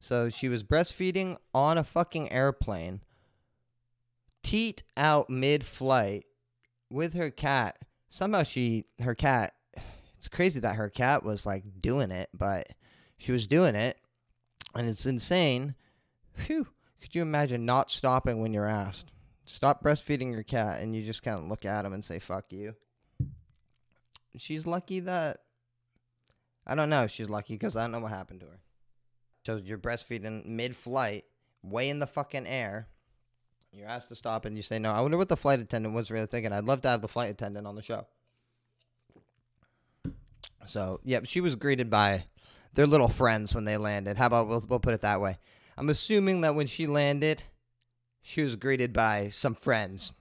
so 0.00 0.30
she 0.30 0.48
was 0.48 0.64
breastfeeding 0.64 1.36
on 1.54 1.76
a 1.76 1.84
fucking 1.84 2.32
airplane, 2.32 3.02
teat 4.42 4.82
out 4.96 5.28
mid 5.28 5.62
flight 5.62 6.24
with 6.90 7.12
her 7.14 7.30
cat. 7.30 7.76
Somehow 8.08 8.42
she, 8.42 8.86
her 9.00 9.14
cat, 9.14 9.52
it's 10.16 10.26
crazy 10.26 10.58
that 10.60 10.76
her 10.76 10.88
cat 10.88 11.22
was 11.22 11.44
like 11.44 11.64
doing 11.80 12.10
it, 12.10 12.30
but 12.32 12.68
she 13.18 13.30
was 13.30 13.46
doing 13.46 13.74
it. 13.74 13.98
And 14.74 14.88
it's 14.88 15.06
insane. 15.06 15.74
Phew. 16.32 16.66
Could 17.02 17.14
you 17.14 17.22
imagine 17.22 17.66
not 17.66 17.90
stopping 17.90 18.40
when 18.40 18.52
you're 18.52 18.66
asked? 18.66 19.12
Stop 19.44 19.82
breastfeeding 19.82 20.32
your 20.32 20.42
cat, 20.42 20.80
and 20.80 20.94
you 20.94 21.04
just 21.04 21.22
kind 21.22 21.38
of 21.38 21.48
look 21.48 21.64
at 21.64 21.84
him 21.84 21.92
and 21.92 22.04
say, 22.04 22.18
fuck 22.18 22.52
you. 22.52 22.74
She's 24.36 24.66
lucky 24.66 25.00
that. 25.00 25.40
I 26.66 26.74
don't 26.74 26.90
know. 26.90 27.06
She's 27.06 27.30
lucky 27.30 27.54
because 27.54 27.76
I 27.76 27.82
don't 27.82 27.92
know 27.92 28.00
what 28.00 28.12
happened 28.12 28.40
to 28.40 28.46
her. 28.46 28.60
So 29.44 29.56
you're 29.56 29.78
breastfeeding 29.78 30.46
mid 30.46 30.76
flight, 30.76 31.24
way 31.62 31.88
in 31.88 31.98
the 31.98 32.06
fucking 32.06 32.46
air. 32.46 32.88
You're 33.72 33.88
asked 33.88 34.08
to 34.08 34.14
stop 34.14 34.44
and 34.44 34.56
you 34.56 34.62
say 34.62 34.78
no. 34.78 34.90
I 34.90 35.00
wonder 35.00 35.16
what 35.16 35.28
the 35.28 35.36
flight 35.36 35.60
attendant 35.60 35.94
was 35.94 36.10
really 36.10 36.26
thinking. 36.26 36.52
I'd 36.52 36.64
love 36.64 36.82
to 36.82 36.88
have 36.88 37.02
the 37.02 37.08
flight 37.08 37.30
attendant 37.30 37.66
on 37.66 37.76
the 37.76 37.82
show. 37.82 38.06
So, 40.66 41.00
yep, 41.04 41.24
she 41.26 41.40
was 41.40 41.56
greeted 41.56 41.88
by 41.88 42.24
their 42.74 42.86
little 42.86 43.08
friends 43.08 43.54
when 43.54 43.64
they 43.64 43.76
landed. 43.76 44.16
How 44.16 44.26
about 44.26 44.48
we'll, 44.48 44.62
we'll 44.68 44.80
put 44.80 44.94
it 44.94 45.00
that 45.02 45.20
way? 45.20 45.38
I'm 45.76 45.88
assuming 45.88 46.42
that 46.42 46.54
when 46.54 46.66
she 46.66 46.86
landed, 46.86 47.42
she 48.22 48.42
was 48.42 48.56
greeted 48.56 48.92
by 48.92 49.28
some 49.28 49.54
friends, 49.54 50.12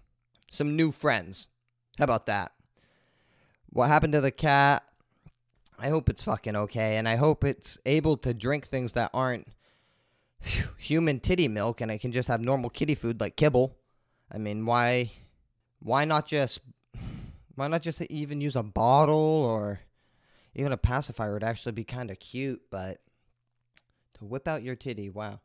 some 0.49 0.75
new 0.75 0.91
friends. 0.91 1.49
How 1.97 2.05
about 2.05 2.27
that? 2.27 2.53
What 3.71 3.87
happened 3.87 4.13
to 4.13 4.21
the 4.21 4.31
cat? 4.31 4.83
I 5.77 5.89
hope 5.89 6.09
it's 6.09 6.23
fucking 6.23 6.55
okay, 6.55 6.97
and 6.97 7.07
I 7.07 7.15
hope 7.15 7.43
it's 7.43 7.79
able 7.85 8.17
to 8.17 8.33
drink 8.33 8.67
things 8.67 8.93
that 8.93 9.11
aren't 9.13 9.47
human 10.77 11.19
titty 11.19 11.47
milk, 11.47 11.79
and 11.81 11.91
it 11.91 12.01
can 12.01 12.11
just 12.11 12.27
have 12.27 12.41
normal 12.41 12.69
kitty 12.69 12.95
food 12.95 13.21
like 13.21 13.35
kibble. 13.35 13.77
I 14.31 14.37
mean, 14.37 14.65
why, 14.65 15.11
why 15.79 16.05
not 16.05 16.25
just, 16.25 16.59
why 17.55 17.67
not 17.67 17.81
just 17.81 18.01
even 18.01 18.41
use 18.41 18.55
a 18.55 18.63
bottle 18.63 19.15
or 19.15 19.79
even 20.55 20.71
a 20.71 20.77
pacifier 20.77 21.33
would 21.33 21.43
actually 21.43 21.71
be 21.71 21.83
kind 21.83 22.11
of 22.11 22.19
cute, 22.19 22.61
but 22.69 22.99
to 24.15 24.25
whip 24.25 24.47
out 24.47 24.63
your 24.63 24.75
titty, 24.75 25.09
wow. 25.09 25.39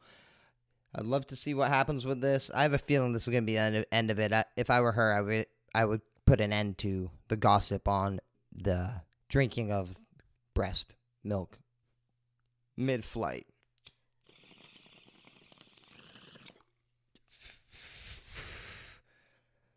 I'd 0.96 1.04
love 1.04 1.26
to 1.28 1.36
see 1.36 1.54
what 1.54 1.70
happens 1.70 2.06
with 2.06 2.20
this. 2.20 2.50
I 2.54 2.62
have 2.62 2.72
a 2.72 2.78
feeling 2.78 3.12
this 3.12 3.22
is 3.22 3.32
going 3.32 3.42
to 3.42 3.46
be 3.46 3.54
the 3.54 3.86
end 3.92 4.10
of 4.10 4.18
it. 4.18 4.32
if 4.56 4.70
I 4.70 4.80
were 4.80 4.92
her, 4.92 5.12
I 5.12 5.20
would 5.20 5.46
I 5.74 5.84
would 5.84 6.02
put 6.26 6.40
an 6.40 6.52
end 6.52 6.78
to 6.78 7.10
the 7.28 7.36
gossip 7.36 7.88
on 7.88 8.20
the 8.52 9.02
drinking 9.28 9.72
of 9.72 9.94
breast 10.54 10.94
milk 11.22 11.58
mid 12.76 13.04
flight. 13.04 13.46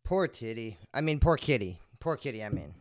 Poor 0.03 0.27
titty. 0.27 0.77
I 0.93 1.01
mean, 1.01 1.19
poor 1.19 1.35
kitty. 1.35 1.81
Poor 1.99 2.15
kitty, 2.15 2.41
I 2.41 2.47
mean. 2.47 2.73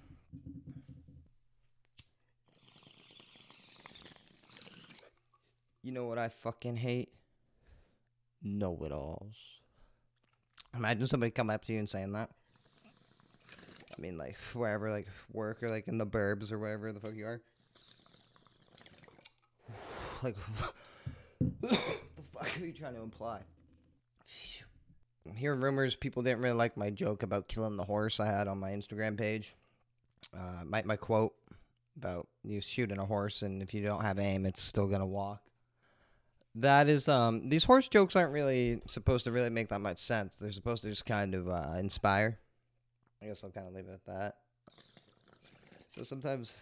You 5.82 5.92
know 5.92 6.04
what 6.04 6.18
I 6.18 6.28
fucking 6.28 6.76
hate? 6.76 7.08
Know 8.42 8.78
it 8.84 8.92
alls. 8.92 9.36
Imagine 10.74 11.06
somebody 11.08 11.30
coming 11.30 11.54
up 11.54 11.64
to 11.64 11.72
you 11.72 11.80
and 11.80 11.88
saying 11.88 12.12
that. 12.12 12.30
I 13.96 14.00
mean, 14.00 14.18
like, 14.18 14.36
wherever, 14.52 14.90
like, 14.90 15.08
work 15.32 15.62
or, 15.62 15.70
like, 15.70 15.88
in 15.88 15.98
the 15.98 16.06
burbs 16.06 16.52
or 16.52 16.58
wherever 16.58 16.92
the 16.92 17.00
fuck 17.00 17.14
you 17.14 17.26
are. 17.26 17.40
Like, 20.22 20.36
the 21.60 21.76
fuck 22.32 22.56
are 22.58 22.64
you 22.64 22.72
trying 22.72 22.94
to 22.94 23.02
imply? 23.02 23.40
I'm 25.28 25.36
hearing 25.36 25.60
rumors 25.60 25.94
people 25.94 26.22
didn't 26.22 26.40
really 26.40 26.56
like 26.56 26.76
my 26.76 26.90
joke 26.90 27.22
about 27.22 27.48
killing 27.48 27.76
the 27.76 27.84
horse 27.84 28.20
I 28.20 28.26
had 28.26 28.48
on 28.48 28.58
my 28.58 28.70
Instagram 28.70 29.18
page. 29.18 29.54
Uh, 30.34 30.64
my, 30.64 30.82
my 30.84 30.96
quote 30.96 31.34
about 31.96 32.28
you 32.44 32.60
shooting 32.60 32.98
a 32.98 33.04
horse 33.04 33.42
and 33.42 33.62
if 33.62 33.74
you 33.74 33.82
don't 33.82 34.02
have 34.02 34.18
aim, 34.18 34.46
it's 34.46 34.62
still 34.62 34.86
gonna 34.86 35.06
walk. 35.06 35.42
That 36.54 36.88
is, 36.88 37.08
um, 37.08 37.48
these 37.48 37.64
horse 37.64 37.88
jokes 37.88 38.16
aren't 38.16 38.32
really 38.32 38.80
supposed 38.86 39.24
to 39.24 39.32
really 39.32 39.50
make 39.50 39.68
that 39.68 39.80
much 39.80 39.98
sense. 39.98 40.38
They're 40.38 40.52
supposed 40.52 40.82
to 40.84 40.90
just 40.90 41.04
kind 41.04 41.34
of 41.34 41.48
uh, 41.48 41.74
inspire. 41.78 42.38
I 43.22 43.26
guess 43.26 43.42
I'll 43.42 43.50
kind 43.50 43.66
of 43.66 43.74
leave 43.74 43.88
it 43.88 43.92
at 43.92 44.06
that. 44.06 44.36
So 45.96 46.04
sometimes 46.04 46.52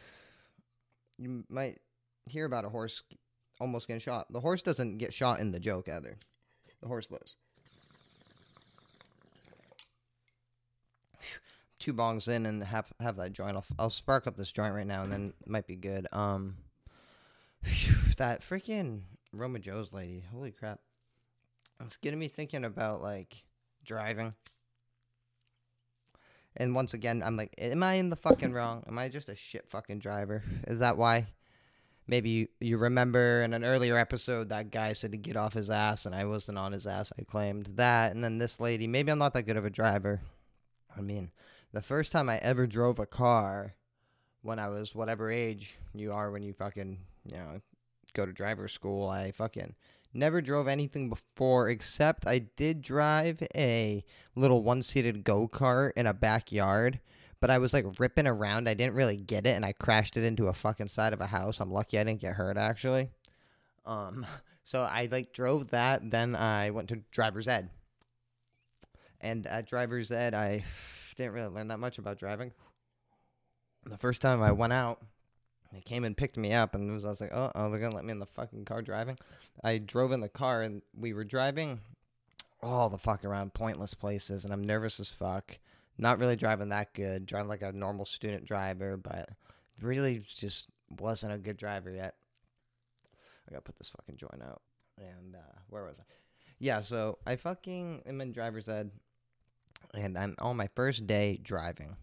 you 1.19 1.45
might 1.49 1.81
hear 2.27 2.45
about 2.45 2.65
a 2.65 2.69
horse 2.69 3.03
almost 3.61 3.89
getting 3.89 4.01
shot. 4.01 4.33
The 4.33 4.41
horse 4.41 4.63
doesn't 4.63 4.99
get 4.99 5.13
shot 5.13 5.41
in 5.41 5.53
the 5.53 5.61
joke 5.61 5.89
either. 5.89 6.17
The 6.81 6.89
horse 6.89 7.11
lives. 7.11 7.35
Two 11.79 11.93
bongs 11.93 12.29
in 12.29 12.47
and 12.47 12.63
have 12.63 12.93
have 13.01 13.17
that 13.17 13.33
joint. 13.33 13.57
I'll, 13.57 13.65
I'll 13.79 13.91
spark 13.91 14.27
up 14.27 14.37
this 14.37 14.53
joint 14.53 14.75
right 14.75 14.87
now 14.87 15.03
and 15.03 15.13
then 15.13 15.33
it 15.41 15.49
might 15.49 15.67
be 15.67 15.77
good. 15.77 16.07
Um, 16.13 16.57
that 18.17 18.43
freaking 18.49 19.03
Aroma 19.37 19.59
Joe's 19.59 19.93
lady. 19.93 20.25
Holy 20.33 20.53
crap! 20.53 20.81
It's 21.81 21.97
getting 21.97 22.19
me 22.19 22.29
thinking 22.29 22.65
about 22.65 23.03
like 23.03 23.45
driving. 23.85 24.35
And 26.57 26.75
once 26.75 26.95
again, 26.95 27.23
I'm 27.25 27.37
like, 27.37 27.55
am 27.59 27.83
I 27.83 27.95
in 27.95 28.11
the 28.11 28.17
fucking 28.17 28.53
wrong? 28.53 28.85
Am 28.87 28.99
I 28.99 29.09
just 29.09 29.29
a 29.29 29.35
shit 29.35 29.69
fucking 29.69 29.99
driver? 29.99 30.43
Is 30.67 30.79
that 30.79 30.97
why? 30.97 31.29
maybe 32.07 32.31
you, 32.31 32.49
you 32.61 32.77
remember 32.77 33.43
in 33.43 33.55
an 33.55 33.65
earlier 33.65 33.99
episode 33.99 34.49
that 34.49 34.71
guy 34.71 34.93
said 34.93 35.13
to 35.13 35.17
get 35.17 35.37
off 35.37 35.55
his 35.55 35.71
ass 35.71 36.07
and 36.07 36.15
I 36.15 36.25
wasn't 36.25 36.59
on 36.59 36.73
his 36.73 36.87
ass. 36.87 37.13
I 37.19 37.23
claimed 37.23 37.71
that. 37.75 38.13
And 38.13 38.23
then 38.23 38.39
this 38.39 38.61
lady, 38.61 38.87
maybe 38.87 39.11
I'm 39.11 39.19
not 39.19 39.35
that 39.35 39.45
good 39.45 39.57
of 39.57 39.65
a 39.65 39.71
driver. 39.71 40.21
I 40.97 41.01
mean, 41.01 41.31
the 41.73 41.83
first 41.83 42.13
time 42.13 42.29
I 42.29 42.39
ever 42.39 42.67
drove 42.67 42.99
a 42.99 43.07
car 43.07 43.75
when 44.43 44.59
I 44.59 44.69
was 44.69 44.95
whatever 44.95 45.31
age 45.31 45.79
you 45.95 46.13
are 46.13 46.31
when 46.31 46.43
you 46.43 46.53
fucking, 46.53 46.99
you 47.25 47.37
know, 47.37 47.61
go 48.13 48.27
to 48.27 48.33
driver 48.33 48.69
school, 48.69 49.09
I 49.09 49.33
fucking 49.33 49.75
never 50.15 50.41
drove 50.41 50.69
anything 50.69 51.09
before 51.09 51.69
except 51.69 52.27
I 52.27 52.39
did 52.41 52.83
drive 52.83 53.43
a 53.55 54.05
little 54.35 54.63
one 54.63 54.83
seated 54.83 55.25
go 55.25 55.49
kart 55.49 55.93
in 55.97 56.07
a 56.07 56.15
backyard 56.15 57.01
but 57.45 57.51
I 57.51 57.59
was 57.59 57.75
like 57.75 57.85
ripping 57.99 58.27
around. 58.27 58.71
I 58.71 58.73
didn't 58.73 58.95
really 58.95 59.19
get 59.19 59.47
it, 59.47 59.55
and 59.55 59.67
I 59.67 59.75
crashed 59.75 60.17
it 60.17 60.25
into 60.25 60.49
a 60.49 60.55
fucking 60.55 60.89
side 60.89 61.13
of 61.13 61.21
a 61.21 61.27
house. 61.27 61.61
I'm 61.61 61.71
lucky 61.71 61.99
I 61.99 62.05
didn't 62.05 62.23
get 62.23 62.33
hurt 62.33 62.57
actually. 62.57 63.11
Um, 63.85 64.25
so 64.65 64.81
I 64.81 65.11
like 65.13 65.35
drove 65.35 65.69
that. 65.69 66.11
Then 66.11 66.35
I 66.35 66.71
went 66.71 66.89
to 66.89 67.03
driver's 67.11 67.47
ed, 67.47 67.69
and 69.21 69.47
at 69.47 69.67
driver's 69.67 70.11
ed, 70.11 70.33
I 70.33 70.65
didn't 71.17 71.35
really 71.35 71.49
learn 71.49 71.69
that 71.69 71.79
much 71.79 71.99
about 71.99 72.19
driving. 72.19 72.53
The 73.85 73.99
first 73.99 74.23
time 74.23 74.43
I 74.43 74.53
went 74.53 74.73
out, 74.73 75.05
they 75.75 75.81
came 75.81 76.05
and 76.05 76.17
picked 76.17 76.37
me 76.37 76.53
up, 76.53 76.75
and 76.75 76.93
was, 76.93 77.05
I 77.05 77.09
was 77.09 77.21
like, 77.21 77.33
"Oh, 77.33 77.51
oh, 77.55 77.71
they're 77.71 77.81
gonna 77.81 77.95
let 77.95 78.05
me 78.05 78.13
in 78.13 78.19
the 78.19 78.27
fucking 78.27 78.65
car 78.65 78.83
driving." 78.83 79.19
I 79.63 79.79
drove 79.79 80.13
in 80.13 80.21
the 80.21 80.29
car, 80.29 80.63
and 80.63 80.83
we 80.97 81.13
were 81.13 81.25
driving 81.25 81.81
all 82.63 82.89
the 82.89 82.99
fuck 82.99 83.25
around 83.25 83.55
pointless 83.55 83.95
places, 83.95 84.45
and 84.45 84.53
I'm 84.53 84.65
nervous 84.65 85.01
as 85.01 85.11
fuck. 85.11 85.59
Not 85.99 86.19
really 86.19 86.37
driving 86.37 86.71
that 86.71 86.95
good, 86.95 87.27
driving 87.27 87.49
like 87.49 87.63
a 87.63 87.73
normal 87.73 88.07
student 88.07 88.45
driver, 88.45 88.97
but 88.97 89.29
really 89.81 90.25
just 90.37 90.69
wasn't 90.99 91.33
a 91.33 91.39
good 91.39 91.57
driver 91.57 91.91
yet. 91.91 92.15
I 93.49 93.53
gotta 93.53 93.63
put 93.63 93.77
this 93.77 93.91
fucking 93.91 94.17
joint 94.17 94.43
out. 94.43 94.63
And 94.99 95.35
uh, 95.35 95.59
where 95.69 95.85
was 95.85 95.99
I? 95.99 96.03
Yeah, 96.59 96.83
so 96.83 97.19
I 97.27 97.37
fucking 97.37 98.03
am 98.07 98.21
in 98.21 98.33
driver's 98.33 98.69
ed, 98.69 98.91
and 99.93 100.17
I'm 100.17 100.35
on 100.39 100.57
my 100.57 100.69
first 100.75 101.07
day 101.07 101.39
driving. 101.43 101.97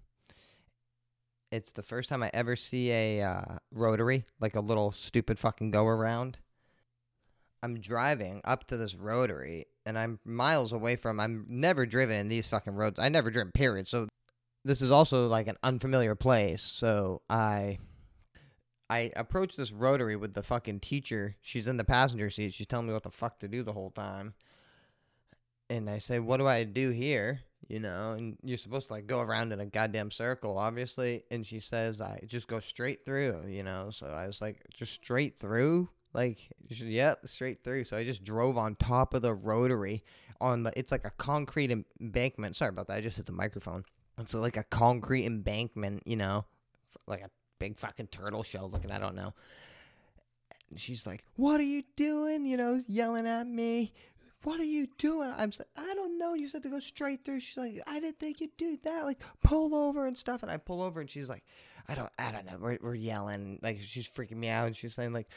It's 1.52 1.72
the 1.72 1.84
first 1.84 2.08
time 2.08 2.24
I 2.24 2.32
ever 2.34 2.56
see 2.56 2.92
a 2.92 3.22
uh, 3.22 3.58
rotary, 3.74 4.26
like 4.40 4.56
a 4.56 4.62
little 4.62 4.94
stupid 4.94 5.38
fucking 5.38 5.72
go 5.72 5.86
around. 5.86 6.38
I'm 7.62 7.80
driving 7.80 8.42
up 8.46 8.68
to 8.68 8.78
this 8.78 8.96
rotary, 8.96 9.68
and 9.86 9.98
I'm 9.98 10.20
miles 10.26 10.72
away 10.72 10.96
from. 10.96 11.20
I'm 11.20 11.46
never 11.50 11.86
driven 11.86 12.16
in 12.16 12.30
these 12.30 12.48
fucking 12.48 12.74
roads. 12.74 13.00
I 13.00 13.10
never 13.10 13.30
driven, 13.30 13.52
period. 13.52 13.88
So 13.88 14.08
this 14.64 14.82
is 14.82 14.92
also 14.92 15.28
like 15.28 15.48
an 15.48 15.58
unfamiliar 15.62 16.16
place. 16.16 16.62
So 16.62 17.22
I 17.30 17.80
I 18.90 19.12
approach 19.16 19.56
this 19.58 19.72
rotary 19.72 20.16
with 20.16 20.34
the 20.34 20.44
fucking 20.44 20.80
teacher. 20.80 21.36
She's 21.42 21.68
in 21.68 21.78
the 21.78 21.84
passenger 21.84 22.30
seat. 22.30 22.54
She's 22.54 22.68
telling 22.68 22.88
me 22.88 22.94
what 22.94 23.04
the 23.04 23.12
fuck 23.12 23.40
to 23.40 23.48
do 23.48 23.62
the 23.62 23.74
whole 23.74 23.92
time. 23.92 24.34
And 25.70 25.90
I 25.90 26.00
say, 26.00 26.20
"What 26.20 26.38
do 26.38 26.48
I 26.48 26.64
do 26.64 26.92
here?" 26.92 27.42
You 27.68 27.80
know, 27.80 28.12
and 28.12 28.38
you're 28.44 28.58
supposed 28.58 28.88
to 28.88 28.94
like 28.94 29.08
go 29.08 29.22
around 29.22 29.54
in 29.54 29.60
a 29.60 29.66
goddamn 29.66 30.12
circle, 30.12 30.58
obviously. 30.58 31.24
And 31.32 31.46
she 31.46 31.60
says, 31.60 32.02
"I 32.02 32.22
just 32.26 32.48
go 32.48 32.60
straight 32.60 33.06
through." 33.06 33.48
You 33.48 33.64
know, 33.64 33.90
so 33.92 34.08
I 34.08 34.28
was 34.28 34.42
like, 34.42 34.66
"Just 34.74 34.94
straight 34.94 35.40
through." 35.40 35.90
Like, 36.14 36.50
yep, 36.68 37.26
straight 37.26 37.64
through. 37.64 37.86
So 37.86 37.96
I 37.96 38.04
just 38.04 38.24
drove 38.24 38.58
on 38.58 38.76
top 38.76 39.14
of 39.14 39.22
the 39.22 39.34
rotary 39.34 40.04
on 40.42 40.64
the. 40.64 40.78
It's 40.78 40.92
like 40.92 41.06
a 41.06 41.12
concrete 41.12 41.72
embankment. 41.72 42.56
Sorry 42.56 42.70
about 42.70 42.88
that. 42.88 42.98
I 42.98 43.02
just 43.02 43.18
hit 43.18 43.26
the 43.26 43.32
microphone. 43.32 43.86
It's 44.18 44.34
like 44.34 44.58
a 44.58 44.64
concrete 44.64 45.26
embankment, 45.26 46.04
you 46.06 46.18
know, 46.18 46.46
like 47.08 47.22
a 47.22 47.30
big 47.60 47.78
fucking 47.78 48.08
turtle 48.08 48.44
shell 48.44 48.70
looking. 48.70 48.92
I 48.92 49.00
don't 49.00 49.16
know. 49.16 49.34
And 50.70 50.80
she's 50.80 51.08
like, 51.08 51.24
"What 51.36 51.62
are 51.62 51.66
you 51.66 51.84
doing?" 51.96 52.46
You 52.46 52.58
know, 52.58 52.84
yelling 52.88 53.26
at 53.26 53.48
me. 53.48 53.94
What 54.44 54.60
are 54.60 54.66
you 54.66 54.88
doing? 54.98 55.32
I'm 55.38 55.52
like, 55.58 55.68
I 55.78 55.94
don't 55.94 56.18
know. 56.18 56.34
You 56.34 56.50
said 56.50 56.64
to 56.64 56.70
go 56.70 56.80
straight 56.80 57.24
through. 57.24 57.42
She's 57.42 57.58
like, 57.58 57.82
I 57.86 58.00
didn't 58.00 58.20
think 58.20 58.42
you'd 58.42 58.58
do 58.58 58.78
that. 58.84 59.06
Like, 59.06 59.20
pull 59.44 59.76
over 59.76 60.08
and 60.08 60.18
stuff. 60.18 60.42
And 60.42 60.52
I 60.52 60.58
pull 60.58 60.82
over, 60.82 61.00
and 61.00 61.10
she's 61.10 61.30
like, 61.30 61.44
I 61.88 61.96
don't, 61.96 62.10
I 62.18 62.32
don't 62.32 62.46
know. 62.46 62.58
We're, 62.60 62.80
we're 62.82 62.96
yelling. 62.96 63.60
Like, 63.62 63.80
she's 63.82 64.08
freaking 64.08 64.38
me 64.38 64.50
out. 64.50 64.68
And 64.68 64.76
she's 64.76 64.96
saying 64.96 65.14
like, 65.14 65.28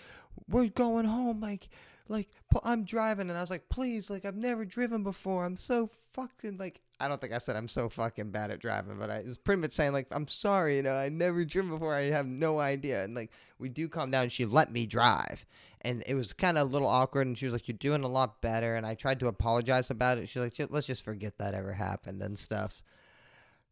we're 0.49 0.69
going 0.69 1.05
home. 1.05 1.41
Like, 1.41 1.69
like 2.09 2.29
I'm 2.65 2.85
driving, 2.85 3.31
and 3.31 3.39
I 3.39 3.41
was 3.41 3.51
like, 3.51 3.69
please, 3.69 4.11
like 4.11 4.25
I've 4.25 4.37
never 4.37 4.65
driven 4.65 5.03
before. 5.03 5.45
I'm 5.45 5.57
so 5.57 5.91
fucking 6.13 6.59
like 6.59 6.81
I 7.01 7.09
don't 7.09 7.21
think 7.21 7.33
I 7.33 7.39
said 7.39 7.57
I'm 7.57 7.69
so 7.69 7.89
fucking 7.89 8.31
bad 8.31 8.51
at 8.51 8.61
driving, 8.61 8.99
but 8.99 9.11
I 9.11 9.23
was 9.27 9.39
pretty 9.39 9.61
much 9.61 9.73
saying 9.73 9.93
like 9.93 10.07
I'm 10.11 10.29
sorry, 10.29 10.77
you 10.77 10.83
know, 10.83 10.95
I 10.95 11.09
never 11.09 11.45
driven 11.45 11.71
before. 11.71 11.95
I 11.95 12.05
have 12.05 12.27
no 12.27 12.61
idea. 12.61 13.05
And 13.05 13.15
like 13.15 13.31
we 13.59 13.69
do 13.69 13.89
calm 13.89 14.11
down. 14.11 14.29
She 14.29 14.47
let 14.47 14.71
me 14.71 14.87
drive, 14.87 15.45
and 15.81 16.03
it 16.07 16.15
was 16.15 16.33
kind 16.33 16.59
of 16.59 16.69
a 16.69 16.73
little 16.73 16.89
awkward. 16.89 17.27
And 17.27 17.37
she 17.37 17.47
was 17.47 17.53
like, 17.53 17.69
"You're 17.69 17.77
doing 17.79 18.05
a 18.05 18.09
lot 18.09 18.41
better." 18.41 18.77
And 18.77 18.87
I 18.87 18.95
tried 18.95 19.21
to 19.21 19.29
apologize 19.29 19.91
about 19.91 20.19
it. 20.19 20.29
She's 20.29 20.43
like, 20.43 20.71
"Let's 20.71 20.87
just 20.87 21.05
forget 21.05 21.39
that 21.39 21.55
ever 21.55 21.73
happened 21.73 22.23
and 22.23 22.39
stuff." 22.39 22.83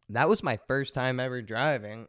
That 0.09 0.27
was 0.27 0.43
my 0.43 0.57
first 0.67 0.93
time 0.93 1.19
ever 1.19 1.41
driving. 1.41 2.07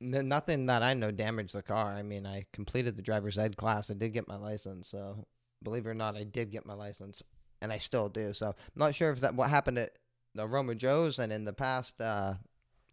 Nothing 0.00 0.66
that 0.66 0.82
I 0.82 0.92
know 0.94 1.10
damaged 1.10 1.54
the 1.54 1.62
car. 1.62 1.92
I 1.94 2.02
mean, 2.02 2.26
I 2.26 2.44
completed 2.52 2.96
the 2.96 3.02
driver's 3.02 3.38
ed 3.38 3.56
class. 3.56 3.90
I 3.90 3.94
did 3.94 4.12
get 4.12 4.28
my 4.28 4.36
license, 4.36 4.88
so 4.88 5.24
believe 5.66 5.84
it 5.84 5.90
or 5.90 5.94
not, 5.94 6.16
I 6.16 6.22
did 6.22 6.52
get 6.52 6.64
my 6.64 6.74
license, 6.74 7.24
and 7.60 7.72
I 7.72 7.78
still 7.78 8.08
do. 8.08 8.32
So 8.32 8.46
I'm 8.46 8.54
not 8.76 8.94
sure 8.94 9.10
if 9.10 9.20
that 9.20 9.34
what 9.34 9.50
happened 9.50 9.78
at 9.78 9.98
the 10.34 10.46
Aroma 10.46 10.76
Joe's 10.76 11.18
and 11.18 11.32
in 11.32 11.44
the 11.44 11.52
past 11.52 12.00
uh, 12.00 12.34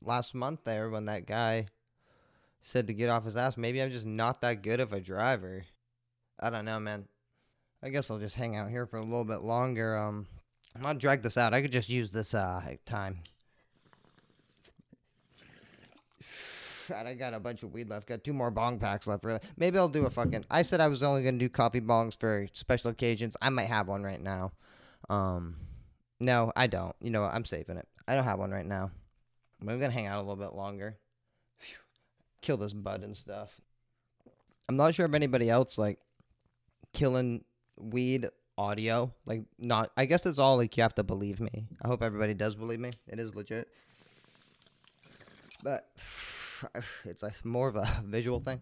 last 0.01 0.33
month 0.33 0.62
there 0.63 0.89
when 0.89 1.05
that 1.05 1.27
guy 1.27 1.67
said 2.63 2.88
to 2.88 2.93
get 2.93 3.09
off 3.09 3.25
his 3.25 3.36
ass. 3.36 3.57
Maybe 3.57 3.79
I'm 3.79 3.91
just 3.91 4.07
not 4.07 4.41
that 4.41 4.63
good 4.63 4.79
of 4.79 4.91
a 4.91 4.99
driver. 4.99 5.65
I 6.39 6.49
don't 6.49 6.65
know, 6.65 6.79
man. 6.79 7.05
I 7.83 7.89
guess 7.89 8.09
I'll 8.09 8.17
just 8.17 8.36
hang 8.36 8.55
out 8.55 8.71
here 8.71 8.88
for 8.88 8.97
a 8.97 9.03
little 9.03 9.25
bit 9.25 9.41
longer. 9.41 9.95
Um, 9.95 10.25
I'm 10.75 10.81
not 10.81 10.97
drag 10.97 11.21
this 11.21 11.38
out. 11.38 11.53
I 11.53 11.62
could 11.62 11.71
just 11.71 11.89
use 11.89 12.09
this 12.09 12.33
uh 12.33 12.62
time. 12.86 13.19
God, 16.89 17.06
I 17.06 17.13
got 17.13 17.34
a 17.34 17.39
bunch 17.39 17.63
of 17.63 17.74
weed 17.74 17.89
left. 17.89 18.08
Got 18.08 18.24
two 18.24 18.34
more 18.34 18.52
bong 18.52 18.80
packs 18.80 19.08
left. 19.08 19.26
Really, 19.26 19.39
maybe 19.58 19.78
I'll 19.78 19.89
do 19.89 20.06
a 20.06 20.10
fucking. 20.10 20.46
I 20.50 20.62
said 20.62 20.80
I 20.80 20.88
was 20.88 21.04
only 21.04 21.24
gonna 21.24 21.38
do 21.38 21.50
coffee 21.50 21.82
bongs 21.82 22.17
for 22.19 22.48
special 22.54 22.89
occasions. 22.89 23.36
I 23.41 23.50
might 23.50 23.65
have 23.65 23.88
one 23.88 24.04
right 24.04 24.22
now. 24.22 24.52
Um, 25.10 25.58
no, 26.19 26.52
I 26.56 26.67
don't. 26.67 26.96
You 27.02 27.12
know, 27.12 27.22
what? 27.22 27.34
I'm 27.34 27.46
saving 27.46 27.78
it. 27.78 27.88
I 28.08 28.15
don't 28.15 28.24
have 28.24 28.39
one 28.39 28.52
right 28.52 28.65
now. 28.65 28.91
I'm 29.62 29.67
gonna 29.67 29.91
hang 29.91 30.08
out 30.08 30.17
a 30.17 30.26
little 30.28 30.36
bit 30.36 30.56
longer. 30.56 30.98
Whew. 31.60 31.78
Kill 32.41 32.58
this 32.58 32.74
bud 32.74 33.04
and 33.04 33.15
stuff. 33.15 33.62
I'm 34.69 34.78
not 34.78 34.96
sure 34.96 35.06
if 35.06 35.13
anybody 35.13 35.50
else 35.50 35.78
like 35.78 36.00
killing 36.93 37.43
weed 37.78 38.28
audio. 38.58 39.13
Like, 39.26 39.43
not. 39.58 39.91
I 39.98 40.06
guess 40.06 40.26
it's 40.26 40.39
all 40.39 40.58
like 40.58 40.76
you 40.78 40.84
have 40.84 40.96
to 40.96 41.04
believe 41.04 41.39
me. 41.39 41.67
I 41.82 41.88
hope 41.88 42.02
everybody 42.02 42.34
does 42.34 42.56
believe 42.56 42.80
me. 42.80 42.91
It 43.08 43.19
is 43.19 43.36
legit. 43.36 43.67
But 45.63 45.89
it's 47.06 47.23
like 47.23 47.43
more 47.45 47.67
of 47.67 47.76
a 47.76 47.88
visual 48.06 48.39
thing. 48.39 48.62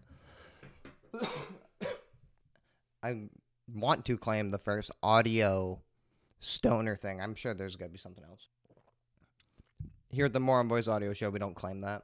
I 3.02 3.28
want 3.72 4.04
to 4.06 4.16
claim 4.16 4.50
the 4.50 4.58
first 4.58 4.90
audio 5.02 5.80
stoner 6.38 6.96
thing. 6.96 7.20
I'm 7.20 7.34
sure 7.34 7.54
there's 7.54 7.76
to 7.76 7.88
be 7.88 7.98
something 7.98 8.24
else. 8.24 8.46
Here 10.10 10.26
at 10.26 10.32
the 10.32 10.40
More 10.40 10.60
On 10.60 10.68
Voice 10.68 10.88
audio 10.88 11.12
show, 11.12 11.30
we 11.30 11.38
don't 11.38 11.54
claim 11.54 11.80
that. 11.80 12.02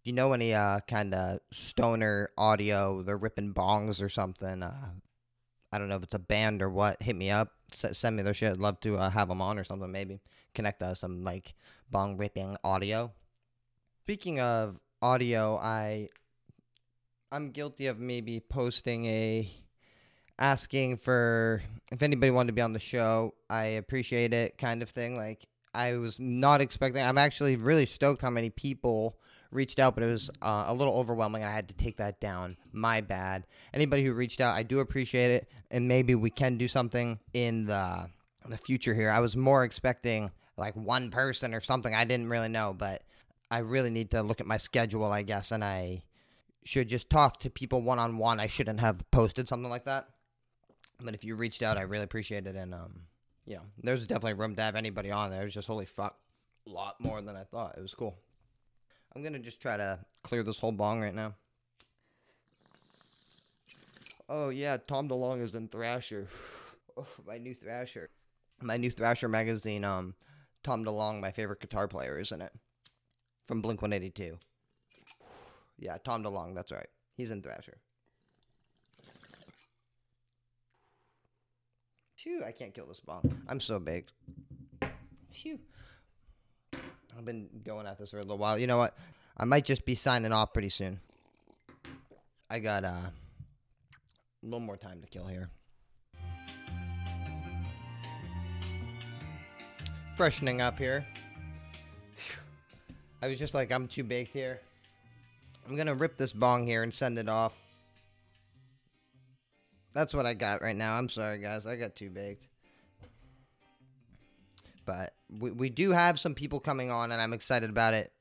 If 0.00 0.06
you 0.06 0.12
know 0.12 0.32
any 0.32 0.54
uh, 0.54 0.80
kind 0.86 1.14
of 1.14 1.40
stoner 1.50 2.30
audio, 2.36 3.02
they're 3.02 3.16
ripping 3.16 3.54
bongs 3.54 4.02
or 4.02 4.08
something. 4.08 4.62
Uh, 4.62 4.90
I 5.72 5.78
don't 5.78 5.88
know 5.88 5.96
if 5.96 6.02
it's 6.02 6.14
a 6.14 6.18
band 6.18 6.62
or 6.62 6.70
what. 6.70 7.02
Hit 7.02 7.16
me 7.16 7.30
up. 7.30 7.52
S- 7.72 7.98
send 7.98 8.16
me 8.16 8.22
their 8.22 8.34
shit. 8.34 8.52
I'd 8.52 8.58
love 8.58 8.80
to 8.80 8.96
uh, 8.96 9.10
have 9.10 9.28
them 9.28 9.42
on 9.42 9.58
or 9.58 9.64
something. 9.64 9.90
Maybe 9.90 10.20
connect 10.54 10.82
us 10.82 11.00
some 11.00 11.24
like 11.24 11.54
bong 11.90 12.16
ripping 12.16 12.56
audio. 12.62 13.12
Speaking 14.02 14.38
of 14.40 14.78
audio, 15.06 15.56
I 15.56 16.08
I'm 17.30 17.50
guilty 17.52 17.86
of 17.86 18.00
maybe 18.00 18.40
posting 18.40 19.06
a 19.06 19.48
asking 20.36 20.96
for 20.96 21.62
if 21.92 22.02
anybody 22.02 22.32
wanted 22.32 22.48
to 22.48 22.52
be 22.54 22.60
on 22.60 22.72
the 22.72 22.80
show. 22.80 23.34
I 23.48 23.64
appreciate 23.82 24.34
it, 24.34 24.58
kind 24.58 24.82
of 24.82 24.90
thing. 24.90 25.16
Like 25.16 25.46
I 25.72 25.96
was 25.96 26.18
not 26.18 26.60
expecting. 26.60 27.02
I'm 27.02 27.18
actually 27.18 27.54
really 27.54 27.86
stoked 27.86 28.20
how 28.20 28.30
many 28.30 28.50
people 28.50 29.16
reached 29.52 29.78
out, 29.78 29.94
but 29.94 30.02
it 30.02 30.10
was 30.10 30.28
uh, 30.42 30.64
a 30.66 30.74
little 30.74 30.94
overwhelming. 30.94 31.44
I 31.44 31.52
had 31.52 31.68
to 31.68 31.76
take 31.76 31.98
that 31.98 32.18
down. 32.20 32.56
My 32.72 33.00
bad. 33.00 33.46
Anybody 33.72 34.04
who 34.04 34.12
reached 34.12 34.40
out, 34.40 34.56
I 34.56 34.64
do 34.64 34.80
appreciate 34.80 35.30
it, 35.30 35.48
and 35.70 35.86
maybe 35.86 36.16
we 36.16 36.30
can 36.30 36.58
do 36.58 36.66
something 36.66 37.20
in 37.32 37.66
the 37.66 38.08
in 38.44 38.50
the 38.50 38.56
future 38.56 38.94
here. 38.94 39.10
I 39.10 39.20
was 39.20 39.36
more 39.36 39.62
expecting 39.62 40.32
like 40.58 40.74
one 40.74 41.12
person 41.12 41.54
or 41.54 41.60
something. 41.60 41.94
I 41.94 42.04
didn't 42.04 42.28
really 42.28 42.48
know, 42.48 42.74
but 42.76 43.02
I 43.50 43.58
really 43.58 43.90
need 43.90 44.10
to 44.10 44.22
look 44.22 44.40
at 44.40 44.46
my 44.46 44.56
schedule, 44.56 45.04
I 45.04 45.22
guess, 45.22 45.52
and 45.52 45.62
I 45.62 46.02
should 46.64 46.88
just 46.88 47.08
talk 47.08 47.38
to 47.40 47.50
people 47.50 47.80
one 47.80 47.98
on 47.98 48.18
one. 48.18 48.40
I 48.40 48.48
shouldn't 48.48 48.80
have 48.80 49.08
posted 49.10 49.48
something 49.48 49.70
like 49.70 49.84
that. 49.84 50.08
But 51.00 51.14
if 51.14 51.22
you 51.22 51.36
reached 51.36 51.62
out, 51.62 51.78
I 51.78 51.82
really 51.82 52.04
appreciate 52.04 52.46
it. 52.46 52.56
And, 52.56 52.74
um, 52.74 53.02
you 53.44 53.56
know, 53.56 53.62
there's 53.82 54.06
definitely 54.06 54.34
room 54.34 54.56
to 54.56 54.62
have 54.62 54.74
anybody 54.74 55.10
on 55.10 55.30
there. 55.30 55.42
It 55.42 55.44
was 55.44 55.54
just 55.54 55.68
holy 55.68 55.86
fuck, 55.86 56.18
a 56.66 56.70
lot 56.70 57.00
more 57.00 57.22
than 57.22 57.36
I 57.36 57.44
thought. 57.44 57.76
It 57.78 57.82
was 57.82 57.94
cool. 57.94 58.18
I'm 59.14 59.22
going 59.22 59.34
to 59.34 59.38
just 59.38 59.62
try 59.62 59.76
to 59.76 60.00
clear 60.24 60.42
this 60.42 60.58
whole 60.58 60.72
bong 60.72 61.00
right 61.00 61.14
now. 61.14 61.34
Oh, 64.28 64.48
yeah, 64.48 64.76
Tom 64.88 65.08
DeLonge 65.08 65.42
is 65.42 65.54
in 65.54 65.68
Thrasher. 65.68 66.28
Oh, 66.98 67.06
my 67.26 67.36
new 67.36 67.52
Thrasher. 67.52 68.08
My 68.62 68.78
new 68.78 68.90
Thrasher 68.90 69.28
magazine, 69.28 69.84
um, 69.84 70.14
Tom 70.64 70.82
DeLonge, 70.82 71.20
my 71.20 71.30
favorite 71.30 71.60
guitar 71.60 71.86
player, 71.86 72.18
is 72.18 72.32
in 72.32 72.40
it 72.40 72.50
from 73.46 73.62
Blink 73.62 73.82
182. 73.82 74.38
Yeah, 75.78 75.96
Tom 76.04 76.22
DeLonge, 76.22 76.54
that's 76.54 76.72
right. 76.72 76.88
He's 77.16 77.30
in 77.30 77.42
Thrasher. 77.42 77.78
Phew, 82.16 82.42
I 82.44 82.50
can't 82.50 82.74
kill 82.74 82.86
this 82.86 83.00
bomb. 83.00 83.42
I'm 83.48 83.60
so 83.60 83.78
baked. 83.78 84.12
Phew. 85.32 85.60
I've 87.16 87.24
been 87.24 87.48
going 87.64 87.86
at 87.86 87.98
this 87.98 88.10
for 88.10 88.18
a 88.18 88.22
little 88.22 88.38
while. 88.38 88.58
You 88.58 88.66
know 88.66 88.78
what? 88.78 88.96
I 89.36 89.44
might 89.44 89.64
just 89.64 89.84
be 89.84 89.94
signing 89.94 90.32
off 90.32 90.52
pretty 90.52 90.70
soon. 90.70 91.00
I 92.50 92.58
got 92.58 92.84
uh, 92.84 92.88
a 92.88 93.12
little 94.42 94.60
more 94.60 94.76
time 94.76 95.00
to 95.02 95.06
kill 95.06 95.26
here. 95.26 95.50
Freshening 100.16 100.60
up 100.60 100.78
here. 100.78 101.06
I 103.22 103.28
was 103.28 103.38
just 103.38 103.54
like, 103.54 103.72
I'm 103.72 103.88
too 103.88 104.04
baked 104.04 104.34
here. 104.34 104.60
I'm 105.68 105.76
gonna 105.76 105.94
rip 105.94 106.16
this 106.16 106.32
bong 106.32 106.66
here 106.66 106.82
and 106.82 106.92
send 106.92 107.18
it 107.18 107.28
off. 107.28 107.52
That's 109.94 110.12
what 110.12 110.26
I 110.26 110.34
got 110.34 110.62
right 110.62 110.76
now. 110.76 110.98
I'm 110.98 111.08
sorry, 111.08 111.38
guys. 111.38 111.66
I 111.66 111.76
got 111.76 111.96
too 111.96 112.10
baked. 112.10 112.48
But 114.84 115.14
we, 115.40 115.50
we 115.50 115.70
do 115.70 115.90
have 115.90 116.20
some 116.20 116.34
people 116.34 116.60
coming 116.60 116.90
on, 116.90 117.10
and 117.10 117.20
I'm 117.20 117.32
excited 117.32 117.70
about 117.70 117.94
it. 117.94 118.12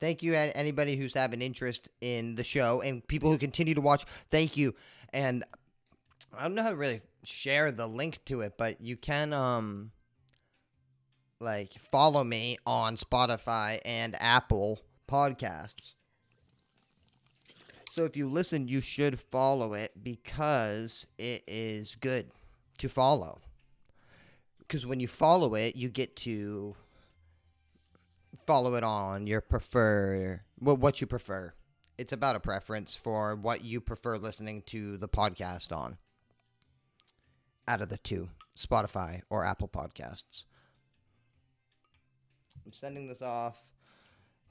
Thank 0.00 0.22
you, 0.22 0.34
anybody 0.34 0.96
who's 0.96 1.14
having 1.14 1.42
interest 1.42 1.88
in 2.00 2.34
the 2.34 2.44
show, 2.44 2.80
and 2.80 3.06
people 3.06 3.30
who 3.30 3.38
continue 3.38 3.74
to 3.74 3.80
watch. 3.80 4.04
Thank 4.30 4.56
you. 4.56 4.74
And 5.12 5.44
I 6.36 6.42
don't 6.42 6.54
know 6.54 6.62
how 6.62 6.70
to 6.70 6.76
really 6.76 7.02
share 7.22 7.70
the 7.70 7.86
link 7.86 8.24
to 8.24 8.40
it, 8.40 8.54
but 8.56 8.80
you 8.80 8.96
can 8.96 9.32
um 9.32 9.92
like 11.40 11.74
follow 11.90 12.22
me 12.22 12.58
on 12.66 12.96
Spotify 12.96 13.80
and 13.84 14.14
Apple 14.20 14.80
podcasts. 15.10 15.94
So 17.92 18.04
if 18.04 18.16
you 18.16 18.28
listen, 18.28 18.68
you 18.68 18.80
should 18.80 19.18
follow 19.18 19.74
it 19.74 19.92
because 20.00 21.08
it 21.18 21.42
is 21.48 21.96
good 22.00 22.30
to 22.78 22.88
follow. 22.88 23.40
Because 24.58 24.86
when 24.86 25.00
you 25.00 25.08
follow 25.08 25.54
it, 25.54 25.74
you 25.74 25.88
get 25.88 26.14
to 26.16 26.76
follow 28.46 28.74
it 28.74 28.84
on 28.84 29.26
your 29.26 29.40
prefer 29.40 30.42
what 30.58 31.00
you 31.00 31.06
prefer. 31.06 31.52
It's 31.98 32.12
about 32.12 32.36
a 32.36 32.40
preference 32.40 32.94
for 32.94 33.34
what 33.34 33.64
you 33.64 33.80
prefer 33.80 34.16
listening 34.18 34.62
to 34.66 34.96
the 34.96 35.08
podcast 35.08 35.76
on. 35.76 35.98
Out 37.66 37.80
of 37.80 37.88
the 37.88 37.98
two, 37.98 38.28
Spotify 38.56 39.22
or 39.28 39.44
Apple 39.44 39.68
Podcasts. 39.68 40.44
Sending 42.72 43.06
this 43.06 43.22
off. 43.22 43.62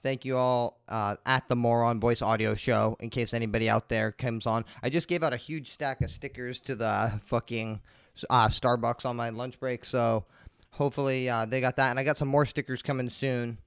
Thank 0.01 0.23
you 0.23 0.37
all 0.37 0.79
uh, 0.87 1.17
at 1.25 1.47
the 1.49 1.55
More 1.55 1.83
On 1.83 1.99
Voice 1.99 2.21
Audio 2.21 2.55
Show. 2.55 2.95
In 2.99 3.09
case 3.09 3.33
anybody 3.33 3.69
out 3.69 3.89
there 3.89 4.11
comes 4.11 4.45
on, 4.45 4.63
I 4.81 4.89
just 4.89 5.07
gave 5.07 5.23
out 5.23 5.33
a 5.33 5.37
huge 5.37 5.71
stack 5.71 6.01
of 6.01 6.09
stickers 6.09 6.61
to 6.61 6.75
the 6.75 7.19
fucking 7.25 7.81
uh, 8.29 8.47
Starbucks 8.47 9.05
on 9.05 9.17
my 9.17 9.29
lunch 9.29 9.59
break. 9.59 9.83
So 9.83 10.25
hopefully 10.71 11.29
uh, 11.29 11.45
they 11.45 11.59
got 11.59 11.75
that, 11.77 11.89
and 11.89 11.99
I 11.99 12.03
got 12.03 12.17
some 12.17 12.29
more 12.29 12.45
stickers 12.45 12.81
coming 12.81 13.09
soon. 13.09 13.57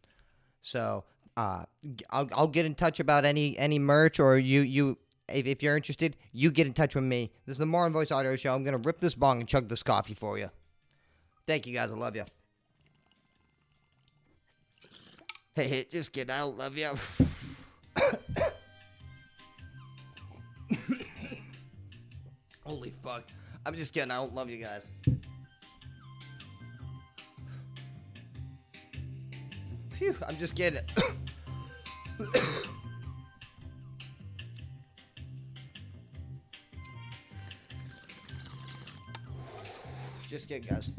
So 0.63 1.05
uh, 1.37 1.65
I'll 2.11 2.29
I'll 2.33 2.49
get 2.49 2.65
in 2.67 2.75
touch 2.75 3.01
about 3.01 3.25
any 3.25 3.59
any 3.59 3.79
merch 3.79 4.19
or 4.19 4.39
you 4.39 4.63
you 4.63 4.99
if, 5.29 5.47
if 5.47 5.63
you're 5.63 5.77
interested, 5.77 6.17
you 6.33 6.51
get 6.51 6.67
in 6.67 6.73
touch 6.73 6.95
with 6.95 7.05
me. 7.05 7.31
This 7.47 7.55
is 7.55 7.59
the 7.59 7.67
More 7.67 7.85
On 7.85 7.93
Voice 7.93 8.11
Audio 8.11 8.37
Show. 8.37 8.55
I'm 8.55 8.65
gonna 8.65 8.79
rip 8.79 9.01
this 9.01 9.15
bong 9.15 9.41
and 9.41 9.49
chug 9.49 9.69
this 9.69 9.83
coffee 9.83 10.15
for 10.15 10.39
you. 10.39 10.51
Thank 11.47 11.67
you 11.67 11.75
guys. 11.75 11.91
I 11.91 11.95
love 11.95 12.17
you. 12.17 12.25
Hey, 15.55 15.85
just 15.91 16.13
kidding. 16.13 16.31
I 16.31 16.39
don't 16.39 16.57
love 16.57 16.79
you. 16.79 16.95
Holy 22.65 22.95
fuck. 23.05 23.25
I'm 23.67 23.75
just 23.75 23.93
kidding. 23.93 24.11
I 24.11 24.17
don't 24.17 24.33
love 24.33 24.49
you 24.49 24.57
guys. 24.63 24.81
Phew, 29.99 30.17
I'm 30.27 30.39
just 30.39 30.55
kidding. 30.57 30.81
just 40.31 40.49
kidding, 40.49 40.67
guys. 40.67 40.95